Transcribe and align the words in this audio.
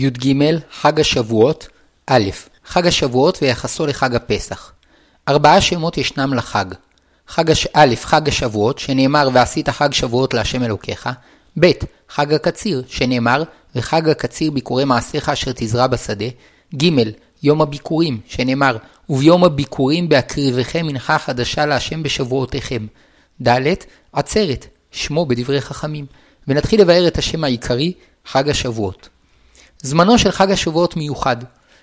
י"ג 0.00 0.34
חג 0.80 1.00
השבועות 1.00 1.68
א. 2.06 2.18
חג 2.66 2.86
השבועות 2.86 3.38
ויחסו 3.42 3.86
לחג 3.86 4.14
הפסח. 4.14 4.72
ארבעה 5.28 5.60
שמות 5.60 5.98
ישנם 5.98 6.34
לחג. 6.34 6.64
חג 7.28 7.50
הש... 7.50 7.66
א', 7.72 7.94
חג 8.02 8.28
השבועות, 8.28 8.78
שנאמר 8.78 9.28
ועשית 9.32 9.68
חג 9.68 9.92
שבועות 9.92 10.34
להשם 10.34 10.62
אלוקיך. 10.62 11.08
ב', 11.60 11.70
חג 12.08 12.34
הקציר, 12.34 12.82
שנאמר 12.88 13.42
וחג 13.76 14.08
הקציר 14.08 14.50
ביקורי 14.50 14.84
מעשיך 14.84 15.28
אשר 15.28 15.52
תזרע 15.54 15.86
בשדה. 15.86 16.28
ג', 16.76 16.88
יום 17.42 17.62
הביקורים, 17.62 18.20
שנאמר 18.26 18.76
וביום 19.08 19.44
הביקורים 19.44 20.08
בהקריבכם 20.08 20.86
מנחה 20.86 21.18
חדשה 21.18 21.66
להשם 21.66 22.02
בשבועותיכם. 22.02 22.86
ד', 23.42 23.74
עצרת, 24.12 24.66
שמו 24.90 25.26
בדברי 25.26 25.60
חכמים. 25.60 26.06
ונתחיל 26.48 26.80
לבאר 26.80 27.08
את 27.08 27.18
השם 27.18 27.44
העיקרי, 27.44 27.92
חג 28.26 28.48
השבועות. 28.48 29.08
זמנו 29.82 30.18
של 30.18 30.30
חג 30.30 30.50
השבועות 30.50 30.96
מיוחד, 30.96 31.36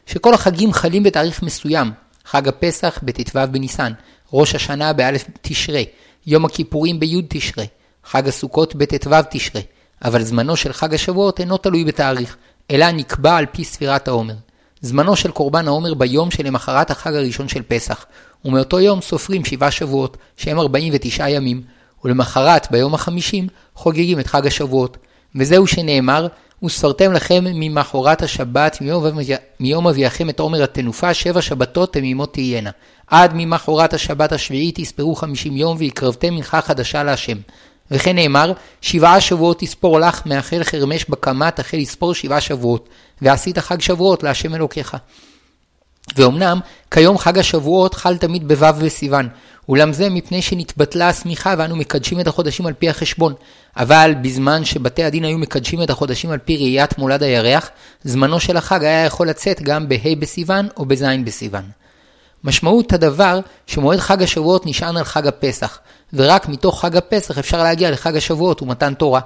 שכל 0.05 0.33
החגים 0.33 0.73
חלים 0.73 1.03
בתאריך 1.03 1.43
מסוים, 1.43 1.91
חג 2.25 2.47
הפסח 2.47 2.99
בט"ו 3.03 3.39
בניסן, 3.51 3.91
ראש 4.33 4.55
השנה 4.55 4.93
באלף 4.93 5.25
תשרי, 5.41 5.85
יום 6.27 6.45
הכיפורים 6.45 6.99
בי' 6.99 7.21
תשרי, 7.29 7.67
חג 8.03 8.27
הסוכות 8.27 8.75
בט"ו 8.75 9.09
תשרי, 9.29 9.61
אבל 10.03 10.23
זמנו 10.23 10.55
של 10.55 10.73
חג 10.73 10.93
השבועות 10.93 11.39
אינו 11.39 11.57
תלוי 11.57 11.83
בתאריך, 11.83 12.35
אלא 12.71 12.91
נקבע 12.91 13.35
על 13.35 13.45
פי 13.45 13.63
ספירת 13.63 14.07
העומר. 14.07 14.35
זמנו 14.81 15.15
של 15.15 15.31
קורבן 15.31 15.67
העומר 15.67 15.93
ביום 15.93 16.31
שלמחרת 16.31 16.91
החג 16.91 17.13
הראשון 17.13 17.47
של 17.47 17.61
פסח, 17.67 18.05
ומאותו 18.45 18.79
יום 18.79 19.01
סופרים 19.01 19.45
שבעה 19.45 19.71
שבועות, 19.71 20.17
שהם 20.37 20.59
49 20.59 21.29
ימים, 21.29 21.61
ולמחרת, 22.03 22.67
ביום 22.71 22.93
החמישים, 22.93 23.47
חוגגים 23.75 24.19
את 24.19 24.27
חג 24.27 24.47
השבועות. 24.47 24.97
וזהו 25.35 25.67
שנאמר, 25.67 26.27
וספרתם 26.63 27.13
לכם 27.13 27.43
ממחרת 27.43 28.21
השבת, 28.21 28.77
מיום 29.59 29.87
אביאכם 29.87 30.29
את 30.29 30.39
עומר 30.39 30.63
התנופה, 30.63 31.13
שבע 31.13 31.41
שבתות 31.41 31.93
תמימות 31.93 32.33
תהיינה. 32.33 32.69
עד 33.07 33.31
ממחרת 33.33 33.93
השבת 33.93 34.31
השביעית 34.31 34.75
תספרו 34.79 35.15
חמישים 35.15 35.57
יום, 35.57 35.77
והקרבתם 35.79 36.33
מנחה 36.33 36.61
חדשה 36.61 37.03
להשם. 37.03 37.37
וכן 37.91 38.15
נאמר, 38.15 38.53
שבעה 38.81 39.21
שבועות 39.21 39.59
תספור 39.59 39.99
לך, 39.99 40.21
מאחל 40.25 40.63
חרמש 40.63 41.05
בקמה, 41.09 41.51
תחל 41.51 41.77
לספור 41.77 42.13
שבעה 42.13 42.41
שבועות, 42.41 42.89
ועשית 43.21 43.57
חג 43.57 43.81
שבועות 43.81 44.23
להשם 44.23 44.55
אלוקיך. 44.55 44.97
ואומנם, 46.15 46.59
כיום 46.91 47.17
חג 47.17 47.37
השבועות 47.37 47.93
חל 47.93 48.17
תמיד 48.17 48.47
בו' 48.47 48.73
בסיוון, 48.85 49.27
אולם 49.69 49.93
זה 49.93 50.09
מפני 50.09 50.41
שנתבטלה 50.41 51.09
השמיכה 51.09 51.55
ואנו 51.57 51.75
מקדשים 51.75 52.19
את 52.19 52.27
החודשים 52.27 52.65
על 52.65 52.73
פי 52.73 52.89
החשבון. 52.89 53.33
אבל 53.77 54.13
בזמן 54.21 54.65
שבתי 54.65 55.03
הדין 55.03 55.25
היו 55.25 55.37
מקדשים 55.37 55.83
את 55.83 55.89
החודשים 55.89 56.31
על 56.31 56.37
פי 56.37 56.57
ראיית 56.57 56.97
מולד 56.97 57.23
הירח, 57.23 57.69
זמנו 58.03 58.39
של 58.39 58.57
החג 58.57 58.83
היה 58.83 59.05
יכול 59.05 59.29
לצאת 59.29 59.61
גם 59.61 59.89
בה' 59.89 60.15
בסיוון 60.19 60.67
או 60.77 60.85
בז' 60.85 61.05
בסיוון. 61.25 61.63
משמעות 62.43 62.93
הדבר 62.93 63.39
שמועד 63.67 63.99
חג 63.99 64.23
השבועות 64.23 64.65
נשען 64.65 64.97
על 64.97 65.03
חג 65.03 65.27
הפסח, 65.27 65.79
ורק 66.13 66.49
מתוך 66.49 66.81
חג 66.81 66.97
הפסח 66.97 67.37
אפשר 67.37 67.63
להגיע 67.63 67.91
לחג 67.91 68.17
השבועות 68.17 68.61
ומתן 68.61 68.93
תורה. 68.93 69.19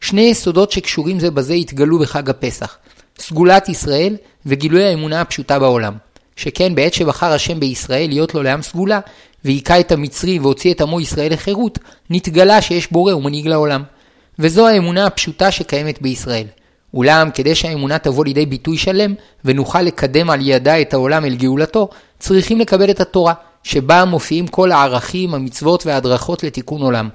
שני 0.00 0.20
יסודות 0.20 0.72
שקשורים 0.72 1.20
זה 1.20 1.30
בזה 1.30 1.54
התגלו 1.54 1.98
בחג 1.98 2.30
הפסח, 2.30 2.76
סגולת 3.18 3.68
ישראל 3.68 4.16
וגילוי 4.46 4.84
האמונה 4.84 5.20
הפשוטה 5.20 5.58
בעולם. 5.58 5.94
שכן 6.36 6.74
בעת 6.74 6.94
שבחר 6.94 7.32
השם 7.32 7.60
בישראל 7.60 8.08
להיות 8.08 8.34
לו 8.34 8.42
לעם 8.42 8.62
סגולה, 8.62 9.00
והיכה 9.46 9.80
את 9.80 9.92
המצרי 9.92 10.38
והוציא 10.38 10.74
את 10.74 10.80
עמו 10.80 11.00
ישראל 11.00 11.32
לחירות, 11.32 11.78
נתגלה 12.10 12.62
שיש 12.62 12.92
בורא 12.92 13.14
ומנהיג 13.14 13.46
לעולם. 13.46 13.82
וזו 14.38 14.68
האמונה 14.68 15.06
הפשוטה 15.06 15.50
שקיימת 15.50 16.02
בישראל. 16.02 16.46
אולם 16.94 17.30
כדי 17.34 17.54
שהאמונה 17.54 17.98
תבוא 17.98 18.24
לידי 18.24 18.46
ביטוי 18.46 18.78
שלם, 18.78 19.14
ונוכל 19.44 19.82
לקדם 19.82 20.30
על 20.30 20.40
ידה 20.42 20.80
את 20.80 20.94
העולם 20.94 21.24
אל 21.24 21.34
גאולתו, 21.34 21.88
צריכים 22.18 22.60
לקבל 22.60 22.90
את 22.90 23.00
התורה, 23.00 23.34
שבה 23.62 24.04
מופיעים 24.04 24.46
כל 24.46 24.72
הערכים, 24.72 25.34
המצוות 25.34 25.86
וההדרכות 25.86 26.44
לתיקון 26.44 26.82
עולם. 26.82 27.08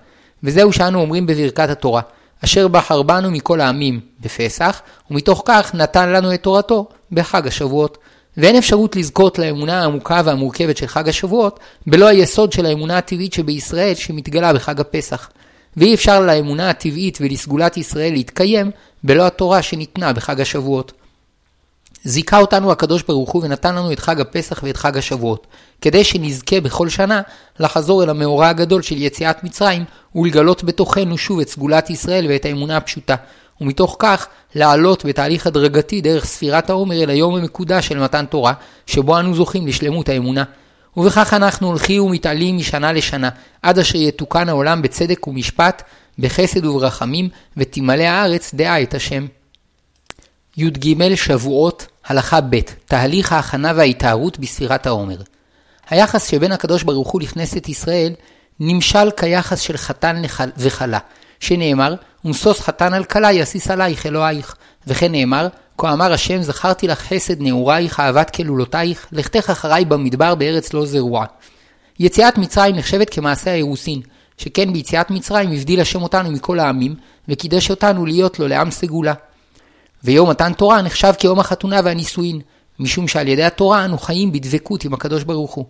וזהו 0.43 0.73
שאנו 0.73 1.01
אומרים 1.01 1.25
בברכת 1.25 1.69
התורה, 1.69 2.01
אשר 2.43 2.67
בחר 2.67 3.01
בנו 3.01 3.31
מכל 3.31 3.61
העמים 3.61 3.99
בפסח, 4.19 4.81
ומתוך 5.11 5.43
כך 5.45 5.75
נתן 5.75 6.09
לנו 6.09 6.33
את 6.33 6.43
תורתו 6.43 6.87
בחג 7.11 7.47
השבועות. 7.47 7.97
ואין 8.37 8.55
אפשרות 8.55 8.95
לזכות 8.95 9.39
לאמונה 9.39 9.81
העמוקה 9.81 10.21
והמורכבת 10.25 10.77
של 10.77 10.87
חג 10.87 11.09
השבועות, 11.09 11.59
בלא 11.87 12.07
היסוד 12.07 12.51
של 12.51 12.65
האמונה 12.65 12.97
הטבעית 12.97 13.33
שבישראל 13.33 13.95
שמתגלה 13.95 14.53
בחג 14.53 14.79
הפסח. 14.79 15.29
ואי 15.77 15.93
אפשר 15.93 16.21
לאמונה 16.21 16.69
הטבעית 16.69 17.17
ולסגולת 17.21 17.77
ישראל 17.77 18.13
להתקיים 18.13 18.71
בלא 19.03 19.27
התורה 19.27 19.61
שניתנה 19.61 20.13
בחג 20.13 20.41
השבועות. 20.41 20.91
זיכה 22.03 22.37
אותנו 22.37 22.71
הקדוש 22.71 23.03
ברוך 23.03 23.31
הוא 23.31 23.43
ונתן 23.43 23.75
לנו 23.75 23.91
את 23.91 23.99
חג 23.99 24.21
הפסח 24.21 24.63
ואת 24.63 24.77
חג 24.77 24.97
השבועות, 24.97 25.47
כדי 25.81 26.03
שנזכה 26.03 26.61
בכל 26.61 26.89
שנה 26.89 27.21
לחזור 27.59 28.03
אל 28.03 28.09
המאורע 28.09 28.47
הגדול 28.47 28.81
של 28.81 29.01
יציאת 29.01 29.43
מצרים 29.43 29.83
ולגלות 30.15 30.63
בתוכנו 30.63 31.17
שוב 31.17 31.39
את 31.39 31.49
סגולת 31.49 31.89
ישראל 31.89 32.25
ואת 32.29 32.45
האמונה 32.45 32.77
הפשוטה, 32.77 33.15
ומתוך 33.61 33.95
כך 33.99 34.27
לעלות 34.55 35.05
בתהליך 35.05 35.47
הדרגתי 35.47 36.01
דרך 36.01 36.25
ספירת 36.25 36.69
העומר 36.69 37.03
אל 37.03 37.09
היום 37.09 37.35
המקודש 37.35 37.87
של 37.87 37.99
מתן 37.99 38.25
תורה, 38.25 38.53
שבו 38.85 39.19
אנו 39.19 39.33
זוכים 39.35 39.67
לשלמות 39.67 40.09
האמונה. 40.09 40.43
ובכך 40.97 41.33
אנחנו 41.33 41.67
הולכים 41.67 42.03
ומתעלים 42.03 42.57
משנה 42.57 42.93
לשנה, 42.93 43.29
עד 43.61 43.79
אשר 43.79 43.97
יתוקן 43.97 44.49
העולם 44.49 44.81
בצדק 44.81 45.27
ומשפט, 45.27 45.83
בחסד 46.19 46.65
וברחמים, 46.65 47.29
ותמלא 47.57 48.03
הארץ 48.03 48.53
דעה 48.53 48.81
את 48.81 48.93
השם. 48.93 49.25
י"ג 50.57 51.15
שבועות, 51.15 51.87
הלכה 52.05 52.41
ב' 52.41 52.59
תהליך 52.85 53.31
ההכנה 53.31 53.73
וההיטהרות 53.75 54.39
בספירת 54.39 54.87
העומר. 54.87 55.17
היחס 55.89 56.29
שבין 56.29 56.51
הקדוש 56.51 56.83
ברוך 56.83 57.09
הוא 57.09 57.21
לכנסת 57.21 57.69
ישראל 57.69 58.13
נמשל 58.59 59.11
כיחס 59.17 59.59
של 59.59 59.77
חתן 59.77 60.21
וכלה, 60.57 60.99
שנאמר, 61.41 61.95
ומשוש 62.25 62.61
חתן 62.61 62.93
על 62.93 63.03
כלה 63.03 63.31
יסיס 63.31 63.71
עלייך 63.71 64.05
אלוהיך. 64.05 64.55
וכן 64.87 65.11
נאמר, 65.11 65.47
כה 65.77 65.93
אמר 65.93 66.13
השם 66.13 66.41
זכרתי 66.41 66.87
לך 66.87 66.99
חסד 66.99 67.41
נעורייך 67.41 67.99
אהבת 67.99 68.29
כלולותייך, 68.29 69.07
לכתך 69.11 69.49
אחריי 69.49 69.85
במדבר 69.85 70.35
בארץ 70.35 70.73
לא 70.73 70.85
זרועה. 70.85 71.25
יציאת 71.99 72.37
מצרים 72.37 72.75
נחשבת 72.75 73.09
כמעשה 73.09 73.51
האירוסין, 73.51 74.01
שכן 74.37 74.73
ביציאת 74.73 75.11
מצרים 75.11 75.51
הבדיל 75.51 75.81
השם 75.81 76.01
אותנו 76.01 76.31
מכל 76.31 76.59
העמים, 76.59 76.95
וקידש 77.27 77.69
אותנו 77.69 78.05
להיות 78.05 78.39
לו 78.39 78.47
לעם 78.47 78.71
סגולה. 78.71 79.13
ויום 80.03 80.29
מתן 80.29 80.53
תורה 80.53 80.81
נחשב 80.81 81.13
כיום 81.19 81.39
החתונה 81.39 81.79
והנישואין, 81.83 82.41
משום 82.79 83.07
שעל 83.07 83.27
ידי 83.27 83.43
התורה 83.43 83.85
אנו 83.85 83.97
חיים 83.97 84.31
בדבקות 84.31 84.85
עם 84.85 84.93
הקדוש 84.93 85.23
ברוך 85.23 85.53
הוא. 85.53 85.65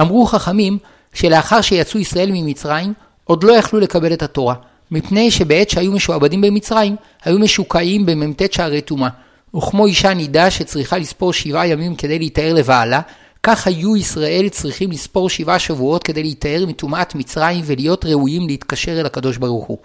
אמרו 0.00 0.26
חכמים 0.26 0.78
שלאחר 1.14 1.60
שיצאו 1.60 2.00
ישראל 2.00 2.30
ממצרים, 2.32 2.92
עוד 3.24 3.44
לא 3.44 3.52
יכלו 3.52 3.80
לקבל 3.80 4.12
את 4.12 4.22
התורה, 4.22 4.54
מפני 4.92 5.30
שבעת 5.30 5.70
שהיו 5.70 5.92
משועבדים 5.92 6.40
במצרים, 6.40 6.96
היו 7.24 7.38
משוקעים 7.38 8.06
במ"ט 8.06 8.52
שערי 8.52 8.80
טומאה. 8.80 9.08
וכמו 9.56 9.86
אישה 9.86 10.14
נידה 10.14 10.50
שצריכה 10.50 10.98
לספור 10.98 11.32
שבעה 11.32 11.66
ימים 11.66 11.94
כדי 11.94 12.18
להיטהר 12.18 12.54
לבעלה, 12.54 13.00
כך 13.42 13.66
היו 13.66 13.96
ישראל 13.96 14.48
צריכים 14.48 14.90
לספור 14.90 15.30
שבעה 15.30 15.58
שבועות 15.58 16.02
כדי 16.02 16.22
להיטהר 16.22 16.64
מטומאת 16.66 17.14
מצרים 17.14 17.60
ולהיות 17.64 18.04
ראויים 18.04 18.46
להתקשר 18.46 19.00
אל 19.00 19.06
הקדוש 19.06 19.36
ברוך 19.36 19.66
הוא. 19.66 19.78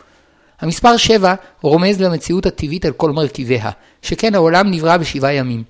המספר 0.62 0.98
7 0.98 1.36
רומז 1.62 2.02
למציאות 2.02 2.46
הטבעית 2.46 2.86
על 2.86 2.92
כל 2.92 3.12
מרכיביה, 3.12 3.70
שכן 4.02 4.36
העולם 4.36 4.72
נברא 4.72 4.98
בשבעה 4.98 5.34
ימים. 5.34 5.64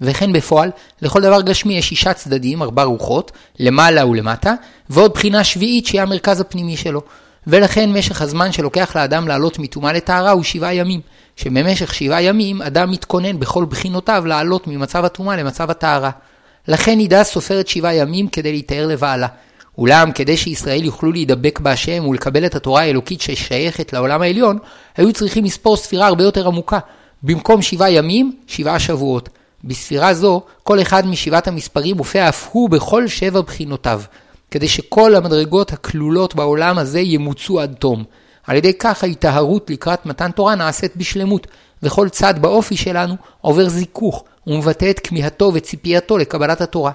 וכן 0.00 0.32
בפועל, 0.32 0.70
לכל 1.02 1.20
דבר 1.20 1.42
גשמי 1.42 1.78
יש 1.78 1.88
שישה 1.88 2.12
צדדים, 2.12 2.62
ארבע 2.62 2.82
רוחות, 2.82 3.32
למעלה 3.58 4.06
ולמטה, 4.06 4.54
ועוד 4.90 5.12
בחינה 5.12 5.44
שביעית 5.44 5.86
שהיא 5.86 6.00
המרכז 6.00 6.40
הפנימי 6.40 6.76
שלו. 6.76 7.02
ולכן 7.46 7.92
משך 7.92 8.22
הזמן 8.22 8.52
שלוקח 8.52 8.96
לאדם 8.96 9.28
לעלות 9.28 9.58
מטומאה 9.58 9.92
לטהרה 9.92 10.30
הוא 10.30 10.42
שבעה 10.42 10.74
ימים, 10.74 11.00
שבמשך 11.36 11.94
שבעה 11.94 12.22
ימים 12.22 12.62
אדם 12.62 12.90
מתכונן 12.90 13.40
בכל 13.40 13.64
בחינותיו 13.64 14.22
לעלות 14.26 14.66
ממצב 14.66 15.04
הטומאה 15.04 15.36
למצב 15.36 15.70
הטהרה. 15.70 16.10
לכן 16.68 16.96
נידה 16.96 17.24
סופרת 17.24 17.68
שבעה 17.68 17.94
ימים 17.94 18.28
כדי 18.28 18.52
להיטהר 18.52 18.86
לבעלה. 18.86 19.26
אולם 19.78 20.12
כדי 20.12 20.36
שישראל 20.36 20.84
יוכלו 20.84 21.12
להידבק 21.12 21.60
בהשם 21.60 22.06
ולקבל 22.06 22.46
את 22.46 22.54
התורה 22.54 22.82
האלוקית 22.82 23.20
ששייכת 23.20 23.92
לעולם 23.92 24.22
העליון, 24.22 24.58
היו 24.96 25.12
צריכים 25.12 25.44
לספור 25.44 25.76
ספירה 25.76 26.06
הרבה 26.06 26.24
יותר 26.24 26.46
עמוקה. 26.46 26.78
במקום 27.22 27.62
שבעה 27.62 27.90
ימים, 27.90 28.32
שבעה 28.46 28.78
שבועות. 28.78 29.28
בספירה 29.64 30.14
זו, 30.14 30.42
כל 30.62 30.82
אחד 30.82 31.06
משבעת 31.06 31.48
המספרים 31.48 31.96
מופיע 31.96 32.28
אף 32.28 32.48
הוא 32.52 32.70
בכל 32.70 33.08
שבע 33.08 33.40
בחינותיו. 33.40 34.02
כדי 34.52 34.68
שכל 34.68 35.14
המדרגות 35.14 35.72
הכלולות 35.72 36.34
בעולם 36.34 36.78
הזה 36.78 37.00
ימוצו 37.00 37.60
עד 37.60 37.74
תום. 37.78 38.04
על 38.46 38.56
ידי 38.56 38.72
כך 38.74 39.04
ההיטהרות 39.04 39.70
לקראת 39.70 40.06
מתן 40.06 40.30
תורה 40.30 40.54
נעשית 40.54 40.96
בשלמות, 40.96 41.46
וכל 41.82 42.08
צד 42.08 42.34
באופי 42.40 42.76
שלנו 42.76 43.14
עובר 43.40 43.68
זיכוך, 43.68 44.24
ומבטא 44.46 44.90
את 44.90 45.00
כמיהתו 45.04 45.50
וציפייתו 45.54 46.18
לקבלת 46.18 46.60
התורה. 46.60 46.92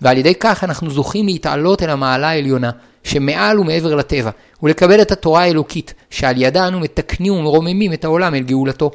ועל 0.00 0.18
ידי 0.18 0.34
כך 0.34 0.64
אנחנו 0.64 0.90
זוכים 0.90 1.26
להתעלות 1.26 1.82
אל 1.82 1.90
המעלה 1.90 2.28
העליונה, 2.28 2.70
שמעל 3.04 3.60
ומעבר 3.60 3.94
לטבע, 3.94 4.30
ולקבל 4.62 5.02
את 5.02 5.12
התורה 5.12 5.42
האלוקית, 5.42 5.94
שעל 6.10 6.42
ידה 6.42 6.68
אנו 6.68 6.80
מתקנים 6.80 7.32
ומרוממים 7.32 7.92
את 7.92 8.04
העולם 8.04 8.34
אל 8.34 8.42
גאולתו. 8.42 8.90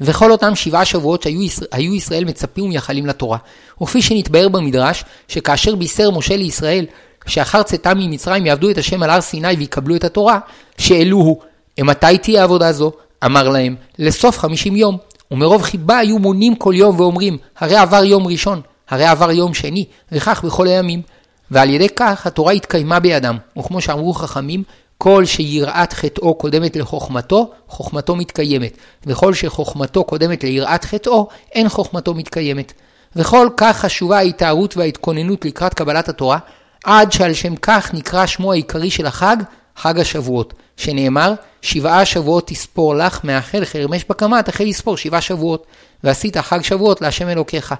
וכל 0.00 0.32
אותם 0.32 0.54
שבעה 0.54 0.84
שבועות 0.84 1.22
שהיו 1.22 1.42
ישראל, 1.42 1.94
ישראל 1.94 2.24
מצפים 2.24 2.64
ומייחלים 2.64 3.06
לתורה. 3.06 3.38
וכפי 3.82 4.02
שנתבהר 4.02 4.48
במדרש, 4.48 5.04
שכאשר 5.28 5.74
בישר 5.74 6.10
משה 6.10 6.36
לישראל 6.36 6.86
שאחר 7.26 7.62
צאתם 7.62 7.98
ממצרים 7.98 8.46
יעבדו 8.46 8.70
את 8.70 8.78
השם 8.78 9.02
על 9.02 9.10
הר 9.10 9.20
סיני 9.20 9.48
ויקבלו 9.48 9.96
את 9.96 10.04
התורה, 10.04 10.38
שאלוהו, 10.78 11.40
מתי 11.80 12.18
תהיה 12.18 12.44
עבודה 12.44 12.72
זו? 12.72 12.92
אמר 13.24 13.48
להם, 13.48 13.76
לסוף 13.98 14.38
חמישים 14.38 14.76
יום. 14.76 14.98
ומרוב 15.30 15.62
חיבה 15.62 15.98
היו 15.98 16.18
מונים 16.18 16.54
כל 16.54 16.72
יום 16.76 17.00
ואומרים, 17.00 17.38
הרי 17.58 17.76
עבר 17.76 18.04
יום 18.04 18.26
ראשון, 18.26 18.60
הרי 18.88 19.04
עבר 19.04 19.30
יום 19.30 19.54
שני, 19.54 19.84
וכך 20.12 20.44
בכל 20.44 20.66
הימים. 20.66 21.02
ועל 21.50 21.70
ידי 21.70 21.88
כך 21.88 22.26
התורה 22.26 22.52
התקיימה 22.52 23.00
בידם, 23.00 23.36
וכמו 23.58 23.80
שאמרו 23.80 24.14
חכמים, 24.14 24.62
כל 25.02 25.24
שיראת 25.24 25.92
חטאו 25.92 26.34
קודמת 26.34 26.76
לחוכמתו, 26.76 27.50
חוכמתו 27.68 28.16
מתקיימת, 28.16 28.76
וכל 29.06 29.34
שחוכמתו 29.34 30.04
קודמת 30.04 30.44
ליראת 30.44 30.84
חטאו, 30.84 31.28
אין 31.52 31.68
חוכמתו 31.68 32.14
מתקיימת. 32.14 32.72
וכל 33.16 33.48
כך 33.56 33.76
חשובה 33.76 34.18
ההתארות 34.18 34.76
וההתכוננות 34.76 35.44
לקראת 35.44 35.74
קבלת 35.74 36.08
התורה, 36.08 36.38
עד 36.84 37.12
שעל 37.12 37.34
שם 37.34 37.56
כך 37.56 37.94
נקרא 37.94 38.26
שמו 38.26 38.52
העיקרי 38.52 38.90
של 38.90 39.06
החג, 39.06 39.36
חג 39.76 39.98
השבועות, 39.98 40.54
שנאמר, 40.76 41.34
שבעה 41.62 42.04
שבועות 42.04 42.46
תספור 42.46 42.94
לך, 42.94 43.24
מאחל 43.24 43.64
חרמש 43.64 44.04
בקמה, 44.08 44.42
תחל 44.42 44.64
לספור 44.64 44.96
שבעה 44.96 45.20
שבועות, 45.20 45.66
ועשית 46.04 46.36
חג 46.36 46.62
שבועות 46.62 47.00
להשם 47.00 47.28
אלוקיך. 47.28 47.74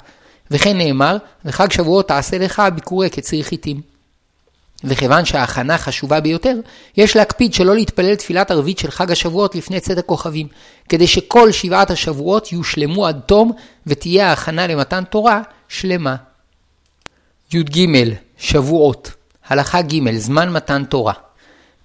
וכן 0.50 0.78
נאמר, 0.78 1.16
וחג 1.44 1.70
שבועות 1.70 2.08
תעשה 2.08 2.38
לך 2.38 2.62
ביקורי 2.74 3.10
קציר 3.10 3.42
חיטים. 3.42 3.91
וכיוון 4.84 5.24
שההכנה 5.24 5.78
חשובה 5.78 6.20
ביותר, 6.20 6.56
יש 6.96 7.16
להקפיד 7.16 7.54
שלא 7.54 7.74
להתפלל 7.74 8.14
תפילת 8.14 8.50
ערבית 8.50 8.78
של 8.78 8.90
חג 8.90 9.10
השבועות 9.10 9.54
לפני 9.54 9.80
צאת 9.80 9.98
הכוכבים, 9.98 10.46
כדי 10.88 11.06
שכל 11.06 11.52
שבעת 11.52 11.90
השבועות 11.90 12.52
יושלמו 12.52 13.06
עד 13.06 13.20
תום, 13.26 13.52
ותהיה 13.86 14.28
ההכנה 14.28 14.66
למתן 14.66 15.04
תורה 15.04 15.42
שלמה. 15.68 16.16
י"ג 17.52 17.88
שבועות 18.38 19.10
הלכה 19.48 19.82
ג' 19.82 20.18
זמן 20.18 20.48
מתן 20.52 20.84
תורה 20.84 21.12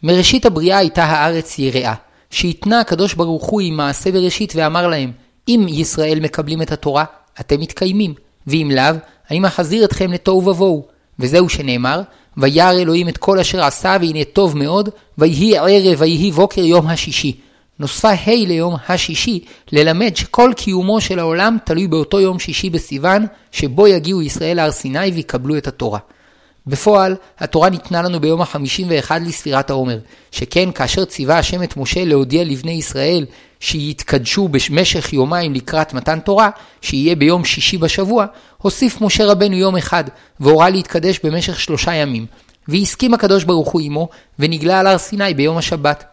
מראשית 0.04 0.46
הבריאה 0.46 0.78
הייתה 0.78 1.04
הארץ 1.04 1.60
יראה, 1.60 1.94
שהתנה 2.30 2.80
הקדוש 2.80 3.14
ברוך 3.14 3.46
הוא 3.46 3.62
עם 3.62 3.78
מעשה 3.78 4.12
בראשית 4.12 4.54
ואמר 4.56 4.88
להם, 4.88 5.12
אם 5.48 5.66
ישראל 5.70 6.20
מקבלים 6.20 6.62
את 6.62 6.72
התורה, 6.72 7.06
אתם 7.40 7.60
מתקיימים, 7.60 8.14
ואם 8.48 8.72
לאו, 8.74 8.96
אני 9.32 9.40
מחזיר 9.40 9.86
אתכם 9.86 10.12
לתוהו 10.12 10.46
ובוהו. 10.46 10.88
וזהו 11.20 11.50
שנאמר, 11.50 12.02
וירא 12.38 12.72
אלוהים 12.72 13.10
את 13.10 13.18
כל 13.18 13.39
אשר 13.39 13.63
עשה, 13.63 13.98
והנה 14.01 14.24
טוב 14.24 14.57
מאוד, 14.57 14.89
ויהי 15.18 15.57
ערב 15.57 16.01
ויהי 16.01 16.31
בוקר 16.31 16.62
יום 16.62 16.88
השישי. 16.88 17.36
נוספה 17.80 18.10
ה' 18.10 18.45
ליום 18.48 18.75
השישי, 18.89 19.39
ללמד 19.72 20.16
שכל 20.16 20.51
קיומו 20.56 21.01
של 21.01 21.19
העולם 21.19 21.57
תלוי 21.66 21.88
באותו 21.88 22.19
יום 22.19 22.39
שישי 22.39 22.69
בסיוון, 22.69 23.25
שבו 23.51 23.88
יגיעו 23.88 24.22
ישראל 24.22 24.57
להר 24.57 24.72
סיני 24.72 25.12
ויקבלו 25.12 25.57
את 25.57 25.68
התורה. 25.68 26.00
בפועל, 26.68 27.16
התורה 27.40 27.69
ניתנה 27.69 28.02
לנו 28.02 28.19
ביום 28.19 28.42
החמישים 28.42 28.88
ואחד 28.90 29.22
לספירת 29.25 29.69
העומר, 29.69 30.00
שכן 30.31 30.72
כאשר 30.72 31.06
ציווה 31.06 31.38
השם 31.38 31.64
את 31.64 31.78
משה 31.78 32.06
להודיע 32.06 32.44
לבני 32.44 32.72
ישראל 32.72 33.25
שיתקדשו 33.60 34.48
במשך 34.48 35.14
יומיים 35.14 35.54
לקראת 35.54 35.94
מתן 35.94 36.19
תורה, 36.19 36.50
שיהיה 36.81 37.16
ביום 37.16 37.46
שישי 37.46 37.78
בשבוע, 37.78 38.25
הוסיף 38.58 39.02
משה 39.02 39.25
רבנו 39.25 39.56
יום 39.56 39.78
אחד, 39.78 40.04
והורה 40.40 40.69
להתקדש 40.69 41.19
במשך 41.24 41.60
שלושה 41.60 41.94
ימים. 41.94 42.25
והסכים 42.68 43.14
הקדוש 43.14 43.44
ברוך 43.44 43.72
הוא 43.72 43.81
עמו, 43.81 44.10
ונגלה 44.40 44.80
על 44.80 44.88
הר 44.88 44.98
סיני 44.98 45.34
ביום 45.34 45.58
השבת. 45.58 46.04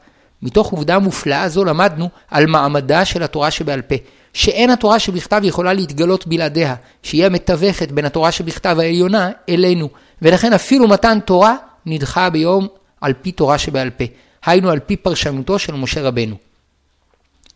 מתוך 0.42 0.70
עובדה 0.70 0.98
מופלאה 0.98 1.48
זו 1.48 1.64
למדנו 1.64 2.08
על 2.30 2.46
מעמדה 2.46 3.04
של 3.04 3.22
התורה 3.22 3.50
שבעל 3.50 3.82
פה, 3.82 3.94
שאין 4.32 4.70
התורה 4.70 4.98
שבכתב 4.98 5.40
יכולה 5.44 5.72
להתגלות 5.72 6.26
בלעדיה, 6.26 6.74
שהיא 7.02 7.26
המתווכת 7.26 7.92
בין 7.92 8.04
התורה 8.04 8.32
שבכתב 8.32 8.76
העליונה 8.80 9.30
אלינו, 9.48 9.88
ולכן 10.22 10.52
אפילו 10.52 10.88
מתן 10.88 11.18
תורה 11.20 11.56
נדחה 11.86 12.30
ביום 12.30 12.66
על 13.00 13.12
פי 13.22 13.32
תורה 13.32 13.58
שבעל 13.58 13.90
פה, 13.90 14.04
היינו 14.46 14.70
על 14.70 14.78
פי 14.78 14.96
פרשנותו 14.96 15.58
של 15.58 15.74
משה 15.74 16.02
רבנו. 16.02 16.36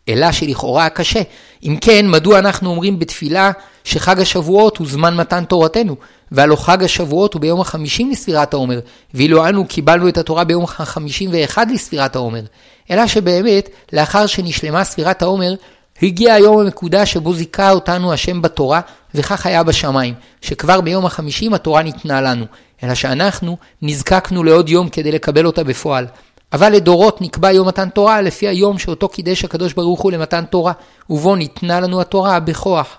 אלא 0.08 0.32
שלכאורה 0.32 0.88
קשה. 0.88 1.22
אם 1.62 1.76
כן, 1.80 2.10
מדוע 2.10 2.38
אנחנו 2.38 2.70
אומרים 2.70 2.98
בתפילה 2.98 3.50
שחג 3.84 4.20
השבועות 4.20 4.76
הוא 4.76 4.86
זמן 4.86 5.16
מתן 5.16 5.44
תורתנו, 5.44 5.96
והלא 6.32 6.56
חג 6.56 6.84
השבועות 6.84 7.34
הוא 7.34 7.40
ביום 7.40 7.60
החמישים 7.60 8.10
לספירת 8.10 8.54
העומר, 8.54 8.80
ואילו 9.14 9.48
אנו 9.48 9.66
קיבלנו 9.66 10.08
את 10.08 10.18
התורה 10.18 10.44
ביום 10.44 10.64
החמישים 10.64 11.30
ואחד 11.32 11.70
לספירת 11.70 12.16
העומר. 12.16 12.42
אלא 12.90 13.06
שבאמת, 13.06 13.68
לאחר 13.92 14.26
שנשלמה 14.26 14.84
ספירת 14.84 15.22
העומר, 15.22 15.54
הגיע 16.02 16.34
היום 16.34 16.58
המקודש 16.58 17.12
שבו 17.12 17.34
זיכה 17.34 17.70
אותנו 17.70 18.12
השם 18.12 18.42
בתורה, 18.42 18.80
וכך 19.14 19.46
היה 19.46 19.62
בשמיים, 19.62 20.14
שכבר 20.42 20.80
ביום 20.80 21.06
החמישים 21.06 21.54
התורה 21.54 21.82
ניתנה 21.82 22.20
לנו, 22.20 22.44
אלא 22.84 22.94
שאנחנו 22.94 23.56
נזקקנו 23.82 24.44
לעוד 24.44 24.68
יום 24.68 24.88
כדי 24.88 25.12
לקבל 25.12 25.46
אותה 25.46 25.64
בפועל. 25.64 26.06
אבל 26.52 26.72
לדורות 26.72 27.20
נקבע 27.20 27.52
יום 27.52 27.68
מתן 27.68 27.88
תורה 27.88 28.20
לפי 28.20 28.48
היום 28.48 28.78
שאותו 28.78 29.08
קידש 29.08 29.44
הקדוש 29.44 29.72
ברוך 29.72 30.00
הוא 30.00 30.12
למתן 30.12 30.44
תורה, 30.44 30.72
ובו 31.10 31.36
ניתנה 31.36 31.80
לנו 31.80 32.00
התורה 32.00 32.40
בכוח. 32.40 32.98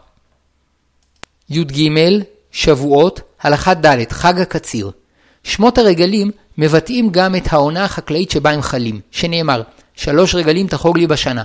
י"ג 1.49 1.89
שבועות, 2.51 3.21
הלכה 3.41 3.73
ד', 3.73 4.11
חג 4.11 4.39
הקציר. 4.39 4.91
שמות 5.43 5.77
הרגלים 5.77 6.31
מבטאים 6.57 7.09
גם 7.11 7.35
את 7.35 7.53
העונה 7.53 7.85
החקלאית 7.85 8.31
שבה 8.31 8.49
הם 8.49 8.61
חלים, 8.61 8.99
שנאמר, 9.11 9.61
שלוש 9.95 10.35
רגלים 10.35 10.67
תחוג 10.67 10.97
לי 10.97 11.07
בשנה. 11.07 11.43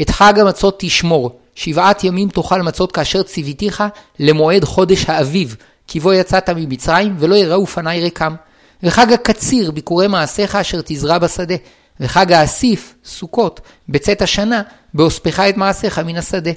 את 0.00 0.10
חג 0.10 0.38
המצות 0.38 0.74
תשמור, 0.78 1.38
שבעת 1.54 2.04
ימים 2.04 2.28
תאכל 2.28 2.62
מצות 2.62 2.92
כאשר 2.92 3.22
ציוויתיך 3.22 3.84
למועד 4.18 4.64
חודש 4.64 5.04
האביב, 5.08 5.56
כי 5.86 6.00
בו 6.00 6.12
יצאת 6.12 6.50
ממצרים, 6.50 7.16
ולא 7.18 7.34
יראו 7.34 7.66
פניי 7.66 8.00
ריקם. 8.00 8.34
וחג 8.82 9.12
הקציר, 9.12 9.70
ביקורי 9.70 10.06
מעשיך 10.06 10.54
אשר 10.54 10.80
תזרע 10.84 11.18
בשדה. 11.18 11.54
וחג 12.00 12.32
האסיף, 12.32 12.94
סוכות, 13.04 13.60
בצאת 13.88 14.22
השנה, 14.22 14.62
בהוספך 14.94 15.40
את 15.40 15.56
מעשיך 15.56 15.98
מן 15.98 16.16
השדה. 16.16 16.50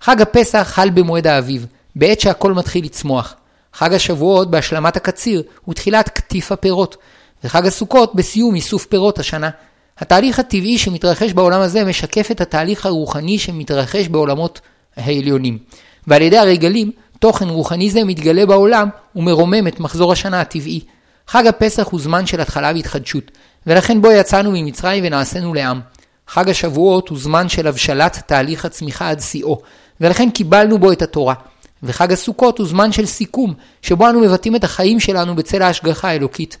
חג 0.00 0.22
הפסח 0.22 0.68
חל 0.70 0.90
במועד 0.90 1.26
האביב, 1.26 1.66
בעת 1.96 2.20
שהכל 2.20 2.52
מתחיל 2.52 2.84
לצמוח. 2.84 3.34
חג 3.74 3.94
השבועות 3.94 4.50
בהשלמת 4.50 4.96
הקציר 4.96 5.42
ותחילת 5.68 6.08
קטיף 6.08 6.52
הפירות. 6.52 6.96
וחג 7.44 7.66
הסוכות 7.66 8.14
בסיום 8.14 8.54
איסוף 8.54 8.86
פירות 8.86 9.18
השנה. 9.18 9.50
התהליך 9.98 10.38
הטבעי 10.38 10.78
שמתרחש 10.78 11.32
בעולם 11.32 11.60
הזה 11.60 11.84
משקף 11.84 12.30
את 12.30 12.40
התהליך 12.40 12.86
הרוחני 12.86 13.38
שמתרחש 13.38 14.08
בעולמות 14.08 14.60
העליונים. 14.96 15.58
ועל 16.06 16.22
ידי 16.22 16.38
הרגלים, 16.38 16.90
תוכן 17.18 17.48
רוחני 17.48 17.90
זה 17.90 18.04
מתגלה 18.04 18.46
בעולם 18.46 18.88
ומרומם 19.16 19.66
את 19.66 19.80
מחזור 19.80 20.12
השנה 20.12 20.40
הטבעי. 20.40 20.80
חג 21.28 21.46
הפסח 21.46 21.88
הוא 21.90 22.00
זמן 22.00 22.26
של 22.26 22.40
התחלה 22.40 22.72
והתחדשות, 22.74 23.30
ולכן 23.66 24.02
בו 24.02 24.10
יצאנו 24.10 24.50
ממצרים 24.54 25.04
ונעשינו 25.06 25.54
לעם. 25.54 25.80
חג 26.28 26.50
השבועות 26.50 27.08
הוא 27.08 27.18
זמן 27.18 27.48
של 27.48 27.66
הבשלת 27.66 28.22
תהליך 28.26 28.64
הצמיחה 28.64 29.10
עד 29.10 29.20
שיאו, 29.20 29.60
ולכן 30.00 30.30
קיבלנו 30.30 30.78
בו 30.78 30.92
את 30.92 31.02
התורה. 31.02 31.34
וחג 31.82 32.12
הסוכות 32.12 32.58
הוא 32.58 32.66
זמן 32.66 32.92
של 32.92 33.06
סיכום, 33.06 33.54
שבו 33.82 34.08
אנו 34.08 34.20
מבטאים 34.20 34.56
את 34.56 34.64
החיים 34.64 35.00
שלנו 35.00 35.36
בצל 35.36 35.62
ההשגחה 35.62 36.08
האלוקית. 36.08 36.58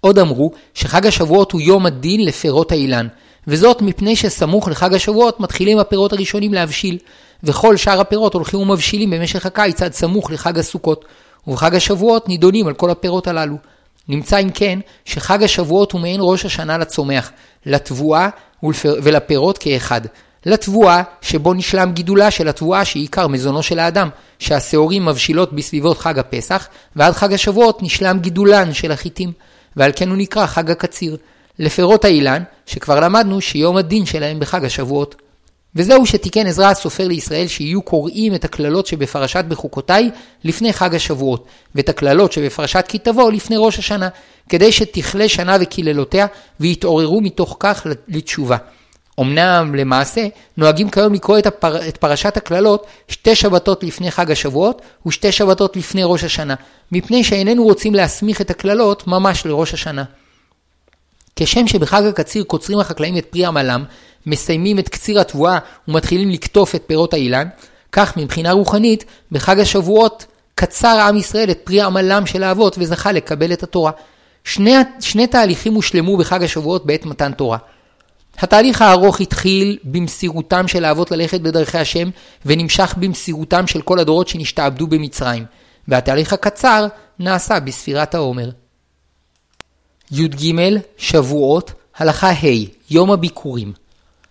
עוד 0.00 0.18
אמרו 0.18 0.50
שחג 0.74 1.06
השבועות 1.06 1.52
הוא 1.52 1.60
יום 1.60 1.86
הדין 1.86 2.24
לפירות 2.24 2.72
האילן, 2.72 3.06
וזאת 3.46 3.82
מפני 3.82 4.16
שסמוך 4.16 4.68
לחג 4.68 4.94
השבועות 4.94 5.40
מתחילים 5.40 5.78
הפירות 5.78 6.12
הראשונים 6.12 6.54
להבשיל, 6.54 6.98
וכל 7.44 7.76
שאר 7.76 8.00
הפירות 8.00 8.34
הולכים 8.34 8.60
ומבשילים 8.60 9.10
במשך 9.10 9.46
הקיץ 9.46 9.82
עד 9.82 9.92
סמוך 9.92 10.30
לחג 10.30 10.58
הסוכות, 10.58 11.04
ובחג 11.46 11.74
השבועות 11.74 12.28
נידונים 12.28 12.66
על 12.66 12.74
כל 12.74 12.90
הפירות 12.90 13.26
הללו. 13.26 13.56
נמצא 14.08 14.38
אם 14.38 14.50
כן 14.50 14.78
שחג 15.04 15.42
השבועות 15.42 15.92
הוא 15.92 16.00
מעין 16.00 16.20
ראש 16.22 16.44
השנה 16.44 16.78
לצומח, 16.78 17.30
לתבואה 17.66 18.28
ולפירות 18.84 19.58
כאחד. 19.58 20.00
לתבואה 20.46 21.02
שבו 21.20 21.54
נשלם 21.54 21.92
גידולה 21.92 22.30
של 22.30 22.48
התבואה 22.48 22.84
שהיא 22.84 23.02
עיקר 23.02 23.26
מזונו 23.26 23.62
של 23.62 23.78
האדם, 23.78 24.08
שהשעורים 24.38 25.04
מבשילות 25.04 25.52
בסביבות 25.52 25.98
חג 25.98 26.18
הפסח, 26.18 26.68
ועד 26.96 27.14
חג 27.14 27.32
השבועות 27.32 27.82
נשלם 27.82 28.18
גידולן 28.18 28.74
של 28.74 28.92
החיטים. 28.92 29.32
ועל 29.78 29.92
כן 29.96 30.08
הוא 30.08 30.16
נקרא 30.16 30.46
חג 30.46 30.70
הקציר, 30.70 31.16
לפירות 31.58 32.04
האילן, 32.04 32.42
שכבר 32.66 33.00
למדנו 33.00 33.40
שיום 33.40 33.76
הדין 33.76 34.06
שלהם 34.06 34.40
בחג 34.40 34.64
השבועות. 34.64 35.14
וזהו 35.74 36.06
שתיקן 36.06 36.46
עזרא 36.46 36.70
הסופר 36.70 37.08
לישראל 37.08 37.46
שיהיו 37.46 37.82
קוראים 37.82 38.34
את 38.34 38.44
הקללות 38.44 38.86
שבפרשת 38.86 39.44
בחוקותיי 39.48 40.10
לפני 40.44 40.72
חג 40.72 40.94
השבועות, 40.94 41.46
ואת 41.74 41.88
הקללות 41.88 42.32
שבפרשת 42.32 42.84
כי 42.88 42.98
תבוא 42.98 43.32
לפני 43.32 43.56
ראש 43.58 43.78
השנה, 43.78 44.08
כדי 44.48 44.72
שתכלה 44.72 45.28
שנה 45.28 45.56
וקללותיה, 45.60 46.26
ויתעוררו 46.60 47.20
מתוך 47.20 47.56
כך 47.60 47.86
לתשובה. 48.08 48.56
אמנם 49.20 49.74
למעשה 49.74 50.26
נוהגים 50.56 50.90
כיום 50.90 51.14
לקרוא 51.14 51.38
את, 51.38 51.46
הפר... 51.46 51.88
את 51.88 51.96
פרשת 51.96 52.36
הקללות 52.36 52.86
שתי 53.08 53.34
שבתות 53.34 53.84
לפני 53.84 54.10
חג 54.10 54.30
השבועות 54.30 54.82
ושתי 55.06 55.32
שבתות 55.32 55.76
לפני 55.76 56.02
ראש 56.04 56.24
השנה, 56.24 56.54
מפני 56.92 57.24
שאיננו 57.24 57.64
רוצים 57.64 57.94
להסמיך 57.94 58.40
את 58.40 58.50
הקללות 58.50 59.06
ממש 59.06 59.46
לראש 59.46 59.74
השנה. 59.74 60.04
כשם 61.36 61.66
שבחג 61.66 62.02
הקציר 62.04 62.44
קוצרים 62.44 62.78
החקלאים 62.78 63.18
את 63.18 63.26
פרי 63.26 63.44
עמלם, 63.44 63.84
מסיימים 64.26 64.78
את 64.78 64.88
קציר 64.88 65.20
התבואה 65.20 65.58
ומתחילים 65.88 66.30
לקטוף 66.30 66.74
את 66.74 66.82
פירות 66.86 67.14
האילן, 67.14 67.48
כך 67.92 68.16
מבחינה 68.16 68.52
רוחנית, 68.52 69.04
בחג 69.32 69.60
השבועות 69.60 70.26
קצר 70.54 71.00
עם 71.08 71.16
ישראל 71.16 71.50
את 71.50 71.58
פרי 71.64 71.80
עמלם 71.80 72.26
של 72.26 72.42
האבות 72.42 72.76
וזכה 72.78 73.12
לקבל 73.12 73.52
את 73.52 73.62
התורה. 73.62 73.90
שני, 74.44 74.74
שני 75.00 75.26
תהליכים 75.26 75.74
הושלמו 75.74 76.16
בחג 76.16 76.42
השבועות 76.42 76.86
בעת 76.86 77.06
מתן 77.06 77.32
תורה. 77.32 77.58
התהליך 78.38 78.82
הארוך 78.82 79.20
התחיל 79.20 79.78
במסירותם 79.84 80.68
של 80.68 80.84
האבות 80.84 81.10
ללכת 81.10 81.40
בדרכי 81.40 81.78
השם, 81.78 82.10
ונמשך 82.46 82.94
במסירותם 82.96 83.66
של 83.66 83.82
כל 83.82 83.98
הדורות 83.98 84.28
שנשתעבדו 84.28 84.86
במצרים, 84.86 85.44
והתהליך 85.88 86.32
הקצר 86.32 86.86
נעשה 87.18 87.60
בספירת 87.60 88.14
העומר. 88.14 88.50
י"ג 90.12 90.54
שבועות, 90.96 91.72
הלכה 91.96 92.30
ה' 92.30 92.66
יום 92.90 93.10
הביקורים. 93.10 93.72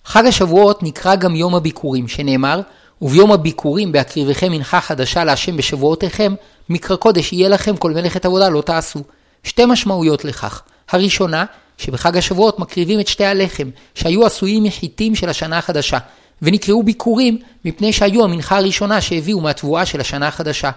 חג 0.06 0.26
השבועות 0.26 0.84
נקרא 0.84 1.16
גם 1.16 1.36
יום 1.36 1.56
הביקורים, 1.56 2.08
שנאמר, 2.08 2.62
וביום 3.02 3.32
הביקורים 3.32 3.92
בהקריבכם 3.92 4.52
מנחה 4.52 4.82
חדשה 4.82 5.24
להשם 5.24 5.58
בשבועותיכם, 5.58 6.36
מקרא 6.70 6.96
קודש 6.96 7.34
יהיה 7.34 7.50
לכם 7.50 7.78
כל 7.78 7.92
מלאכת 7.92 8.26
עבודה 8.26 8.50
לא 8.50 8.62
תעשו. 8.62 9.00
שתי 9.44 9.66
משמעויות 9.66 10.26
לכך. 10.26 10.62
הראשונה, 10.90 11.46
שבחג 11.78 12.18
השבועות 12.18 12.60
מקריבים 12.60 13.00
את 13.00 13.08
שתי 13.08 13.26
הלחם, 13.26 13.70
שהיו 13.96 14.26
עשויים 14.26 14.64
מחיטים 14.64 15.16
של 15.16 15.30
השנה 15.30 15.58
החדשה, 15.58 15.98
ונקראו 16.42 16.84
ביקורים 16.84 17.38
מפני 17.66 17.94
שהיו 17.94 18.24
המנחה 18.24 18.58
הראשונה 18.58 19.02
שהביאו 19.02 19.42
מהתבואה 19.42 19.86
של 19.86 20.02
השנה 20.02 20.28
החדשה. 20.28 20.72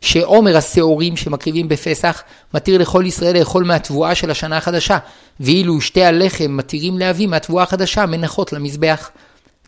שעומר 0.00 0.56
השעורים 0.56 1.16
שמקריבים 1.16 1.68
בפסח 1.68 2.22
מתיר 2.54 2.78
לכל 2.78 3.04
ישראל 3.06 3.38
לאכול 3.38 3.64
מהתבואה 3.64 4.14
של 4.14 4.30
השנה 4.30 4.56
החדשה, 4.56 4.98
ואילו 5.40 5.80
שתי 5.80 6.04
הלחם 6.04 6.56
מתירים 6.56 6.98
להביא 6.98 7.26
מהתבואה 7.26 7.62
החדשה 7.62 8.06
מנחות 8.06 8.52
למזבח. 8.52 9.10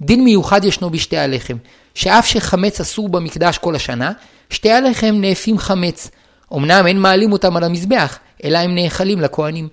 דין 0.01 0.25
מיוחד 0.25 0.65
ישנו 0.65 0.91
בשתי 0.91 1.17
הלחם, 1.17 1.57
שאף 1.95 2.27
שחמץ 2.27 2.81
אסור 2.81 3.09
במקדש 3.09 3.59
כל 3.59 3.75
השנה, 3.75 4.13
שתי 4.51 4.71
הלחם 4.71 5.15
נאפים 5.21 5.59
חמץ. 5.59 6.11
אמנם 6.55 6.87
אין 6.87 7.01
מעלים 7.01 7.33
אותם 7.33 7.57
על 7.57 7.65
המזבח, 7.65 8.19
אלא 8.45 8.59
הם 8.59 8.75
נאכלים 8.75 9.21
לכהנים. 9.21 9.69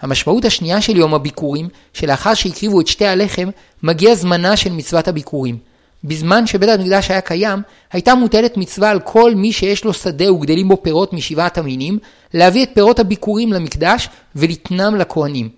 המשמעות 0.00 0.44
השנייה 0.44 0.80
של 0.80 0.96
יום 0.96 1.14
הביקורים, 1.14 1.68
שלאחר 1.92 2.34
שהקריבו 2.34 2.80
את 2.80 2.86
שתי 2.86 3.06
הלחם, 3.06 3.48
מגיע 3.82 4.14
זמנה 4.14 4.56
של 4.56 4.72
מצוות 4.72 5.08
הביקורים. 5.08 5.58
בזמן 6.04 6.46
שבית 6.46 6.68
המקדש 6.68 7.10
היה 7.10 7.20
קיים, 7.20 7.62
הייתה 7.92 8.14
מוטלת 8.14 8.56
מצווה 8.56 8.90
על 8.90 9.00
כל 9.00 9.34
מי 9.34 9.52
שיש 9.52 9.84
לו 9.84 9.92
שדה 9.92 10.32
וגדלים 10.32 10.68
בו 10.68 10.82
פירות 10.82 11.12
משבעת 11.12 11.58
המינים, 11.58 11.98
להביא 12.34 12.62
את 12.62 12.70
פירות 12.74 12.98
הביקורים 12.98 13.52
למקדש 13.52 14.08
ולתנם 14.36 14.94
לכהנים. 14.94 15.48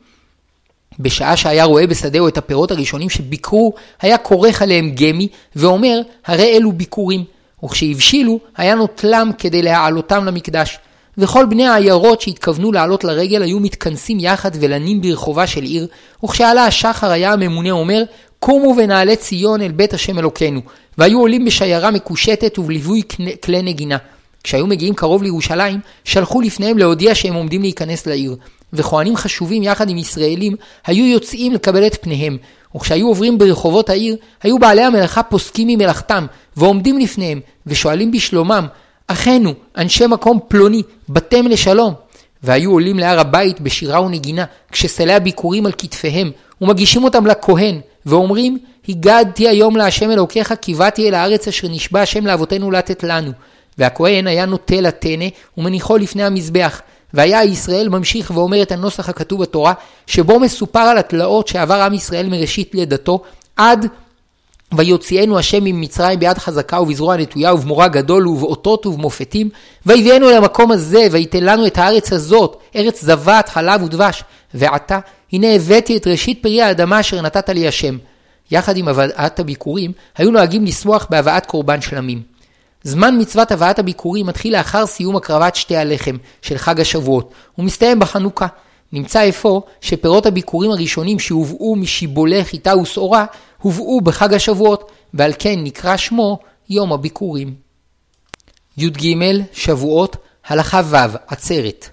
בשעה 0.98 1.36
שהיה 1.36 1.64
רואה 1.64 1.86
בשדהו 1.86 2.28
את 2.28 2.38
הפירות 2.38 2.70
הראשונים 2.70 3.10
שביקרו, 3.10 3.74
היה 4.00 4.18
כורך 4.18 4.62
עליהם 4.62 4.90
גמי, 4.94 5.28
ואומר, 5.56 6.00
הרי 6.26 6.56
אלו 6.56 6.72
ביקורים. 6.72 7.24
וכשהבשילו, 7.64 8.40
היה 8.56 8.74
נוטלם 8.74 9.30
כדי 9.38 9.62
להעלותם 9.62 10.24
למקדש. 10.24 10.78
וכל 11.18 11.46
בני 11.46 11.66
העיירות 11.66 12.20
שהתכוונו 12.20 12.72
לעלות 12.72 13.04
לרגל 13.04 13.42
היו 13.42 13.60
מתכנסים 13.60 14.18
יחד 14.20 14.50
ולנים 14.60 15.00
ברחובה 15.00 15.46
של 15.46 15.62
עיר, 15.62 15.86
וכשעלה 16.24 16.64
השחר 16.64 17.10
היה 17.10 17.32
הממונה 17.32 17.70
אומר, 17.70 18.02
קומו 18.38 18.74
ונעלה 18.76 19.16
ציון 19.16 19.62
אל 19.62 19.72
בית 19.72 19.94
השם 19.94 20.18
אלוקינו, 20.18 20.60
והיו 20.98 21.20
עולים 21.20 21.44
בשיירה 21.44 21.90
מקושטת 21.90 22.58
ובליווי 22.58 23.02
כלי 23.42 23.62
נגינה. 23.62 23.96
כשהיו 24.44 24.66
מגיעים 24.66 24.94
קרוב 24.94 25.22
לירושלים, 25.22 25.80
שלחו 26.04 26.40
לפניהם 26.40 26.78
להודיע 26.78 27.14
שהם 27.14 27.34
עומדים 27.34 27.62
להיכנס 27.62 28.06
לעיר, 28.06 28.36
וכהנים 28.72 29.16
חשובים 29.16 29.62
יחד 29.62 29.90
עם 29.90 29.98
ישראלים 29.98 30.56
היו 30.86 31.06
יוצאים 31.06 31.52
לקבל 31.52 31.86
את 31.86 32.02
פניהם, 32.02 32.36
וכשהיו 32.76 33.06
עוברים 33.06 33.38
ברחובות 33.38 33.90
העיר, 33.90 34.16
היו 34.42 34.58
בעלי 34.58 34.82
המלאכה 34.82 35.22
פוסקים 35.22 35.68
ממלאכתם, 35.68 36.26
ועומדים 36.56 36.98
לפניהם, 36.98 37.40
ושואלים 37.66 38.10
בשלומם, 38.10 38.66
אחינו, 39.06 39.54
אנשי 39.76 40.06
מקום 40.06 40.38
פלוני, 40.48 40.82
באתם 41.08 41.46
לשלום. 41.46 41.94
והיו 42.42 42.70
עולים 42.70 42.98
להר 42.98 43.20
הבית 43.20 43.60
בשירה 43.60 44.00
ונגינה, 44.02 44.44
כשסלי 44.72 45.14
הביקורים 45.14 45.66
על 45.66 45.72
כתפיהם, 45.78 46.30
ומגישים 46.60 47.04
אותם 47.04 47.26
לכהן, 47.26 47.80
ואומרים, 48.06 48.58
הגדתי 48.88 49.48
היום 49.48 49.76
להשם 49.76 50.10
אלוקיך, 50.10 50.54
כי 50.60 50.74
באתי 50.74 51.08
אל 51.08 51.14
הארץ 51.14 51.48
אשר 51.48 51.68
נשבע 51.68 52.00
השם 52.00 52.26
לאבותינו 52.26 52.70
לתת 52.70 53.04
לנו. 53.04 53.32
והכהן 53.78 54.26
היה 54.26 54.46
נוטה 54.46 54.80
לטנא 54.80 55.26
ומניחו 55.58 55.96
לפני 55.96 56.24
המזבח. 56.24 56.80
והיה 57.14 57.44
ישראל 57.44 57.88
ממשיך 57.88 58.30
ואומר 58.34 58.62
את 58.62 58.72
הנוסח 58.72 59.08
הכתוב 59.08 59.42
בתורה, 59.42 59.72
שבו 60.06 60.40
מסופר 60.40 60.80
על 60.80 60.98
התלאות 60.98 61.48
שעבר 61.48 61.82
עם 61.82 61.94
ישראל 61.94 62.28
מראשית 62.28 62.74
לידתו, 62.74 63.22
עד 63.56 63.86
ויוציאנו 64.74 65.38
השם 65.38 65.64
ממצרים 65.64 66.18
ביד 66.18 66.38
חזקה 66.38 66.80
ובזרוע 66.80 67.16
נטויה 67.16 67.54
ובמורה 67.54 67.88
גדול 67.88 68.28
ובאותות 68.28 68.86
ובמופתים, 68.86 69.48
ויביאנו 69.86 70.30
למקום 70.30 70.72
הזה 70.72 71.06
ויתן 71.10 71.44
לנו 71.44 71.66
את 71.66 71.78
הארץ 71.78 72.12
הזאת, 72.12 72.56
ארץ 72.76 73.04
זבת 73.04 73.48
חלב 73.48 73.82
ודבש. 73.82 74.24
ועתה, 74.54 74.98
הנה 75.32 75.54
הבאתי 75.54 75.96
את 75.96 76.06
ראשית 76.06 76.42
פרי 76.42 76.62
האדמה 76.62 77.00
אשר 77.00 77.22
נתת 77.22 77.48
לי 77.48 77.68
השם. 77.68 77.96
יחד 78.50 78.76
עם 78.76 78.88
הבאת 78.88 79.40
הביקורים, 79.40 79.92
היו 80.16 80.30
נוהגים 80.30 80.64
לשמוח 80.64 81.06
בהבאת 81.10 81.46
קורבן 81.46 81.80
שלמים. 81.80 82.22
זמן 82.82 83.20
מצוות 83.20 83.52
הבאת 83.52 83.78
הביקורים 83.78 84.26
מתחיל 84.26 84.56
לאחר 84.56 84.86
סיום 84.86 85.16
הקרבת 85.16 85.56
שתי 85.56 85.76
הלחם 85.76 86.16
של 86.42 86.58
חג 86.58 86.80
השבועות, 86.80 87.32
ומסתיים 87.58 87.98
בחנוכה. 87.98 88.46
נמצא 88.92 89.28
אפוא 89.28 89.60
שפירות 89.80 90.26
הביקורים 90.26 90.70
הראשונים 90.70 91.18
שהובאו 91.18 91.76
משיבולי 91.76 92.44
חיטה 92.44 92.76
ושעורה, 92.76 93.26
הובאו 93.62 94.00
בחג 94.00 94.34
השבועות, 94.34 94.92
ועל 95.14 95.32
כן 95.38 95.58
נקרא 95.62 95.96
שמו 95.96 96.38
יום 96.68 96.92
הביקורים. 96.92 97.54
י"ג 98.78 99.16
שבועות, 99.52 100.16
הלכה 100.46 100.80
ו', 100.84 100.96
עצרת. 101.26 101.88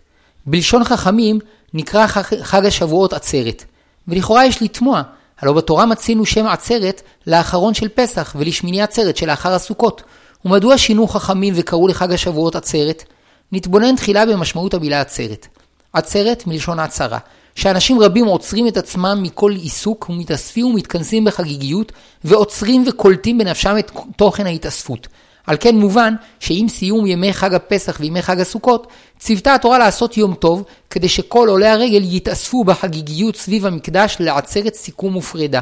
בלשון 0.45 0.83
חכמים 0.83 1.39
נקרא 1.73 2.07
חג 2.41 2.65
השבועות 2.65 3.13
עצרת. 3.13 3.63
ולכאורה 4.07 4.45
יש 4.45 4.62
לתמוה, 4.62 5.01
הלא 5.39 5.53
בתורה 5.53 5.85
מצינו 5.85 6.25
שם 6.25 6.45
עצרת 6.45 7.01
לאחרון 7.27 7.73
של 7.73 7.88
פסח 7.89 8.35
ולשמיני 8.39 8.81
עצרת 8.81 9.17
שלאחר 9.17 9.53
הסוכות. 9.53 10.03
ומדוע 10.45 10.77
שינו 10.77 11.07
חכמים 11.07 11.53
וקראו 11.57 11.88
לחג 11.88 12.12
השבועות 12.12 12.55
עצרת? 12.55 13.03
נתבונן 13.51 13.95
תחילה 13.95 14.25
במשמעות 14.25 14.73
המילה 14.73 15.01
עצרת. 15.01 15.47
עצרת 15.93 16.47
מלשון 16.47 16.79
עצרה, 16.79 17.17
שאנשים 17.55 18.00
רבים 18.00 18.25
עוצרים 18.25 18.67
את 18.67 18.77
עצמם 18.77 19.19
מכל 19.21 19.51
עיסוק 19.51 20.09
ומתאספים 20.09 20.65
ומתכנסים 20.65 21.25
בחגיגיות 21.25 21.91
ועוצרים 22.23 22.83
וקולטים 22.88 23.38
בנפשם 23.38 23.75
את 23.79 23.91
תוכן 24.15 24.45
ההתאספות. 24.45 25.07
על 25.47 25.57
כן 25.59 25.75
מובן 25.75 26.13
שעם 26.39 26.67
סיום 26.67 27.05
ימי 27.05 27.33
חג 27.33 27.53
הפסח 27.53 27.97
וימי 28.00 28.21
חג 28.21 28.39
הסוכות, 28.39 28.88
ציוותה 29.19 29.55
התורה 29.55 29.79
לעשות 29.79 30.17
יום 30.17 30.33
טוב, 30.33 30.63
כדי 30.89 31.09
שכל 31.09 31.47
עולי 31.50 31.67
הרגל 31.67 32.03
יתאספו 32.03 32.63
בחגיגיות 32.63 33.35
סביב 33.35 33.65
המקדש 33.65 34.17
לעצרת 34.19 34.75
סיכום 34.75 35.15
ופרידה. 35.15 35.59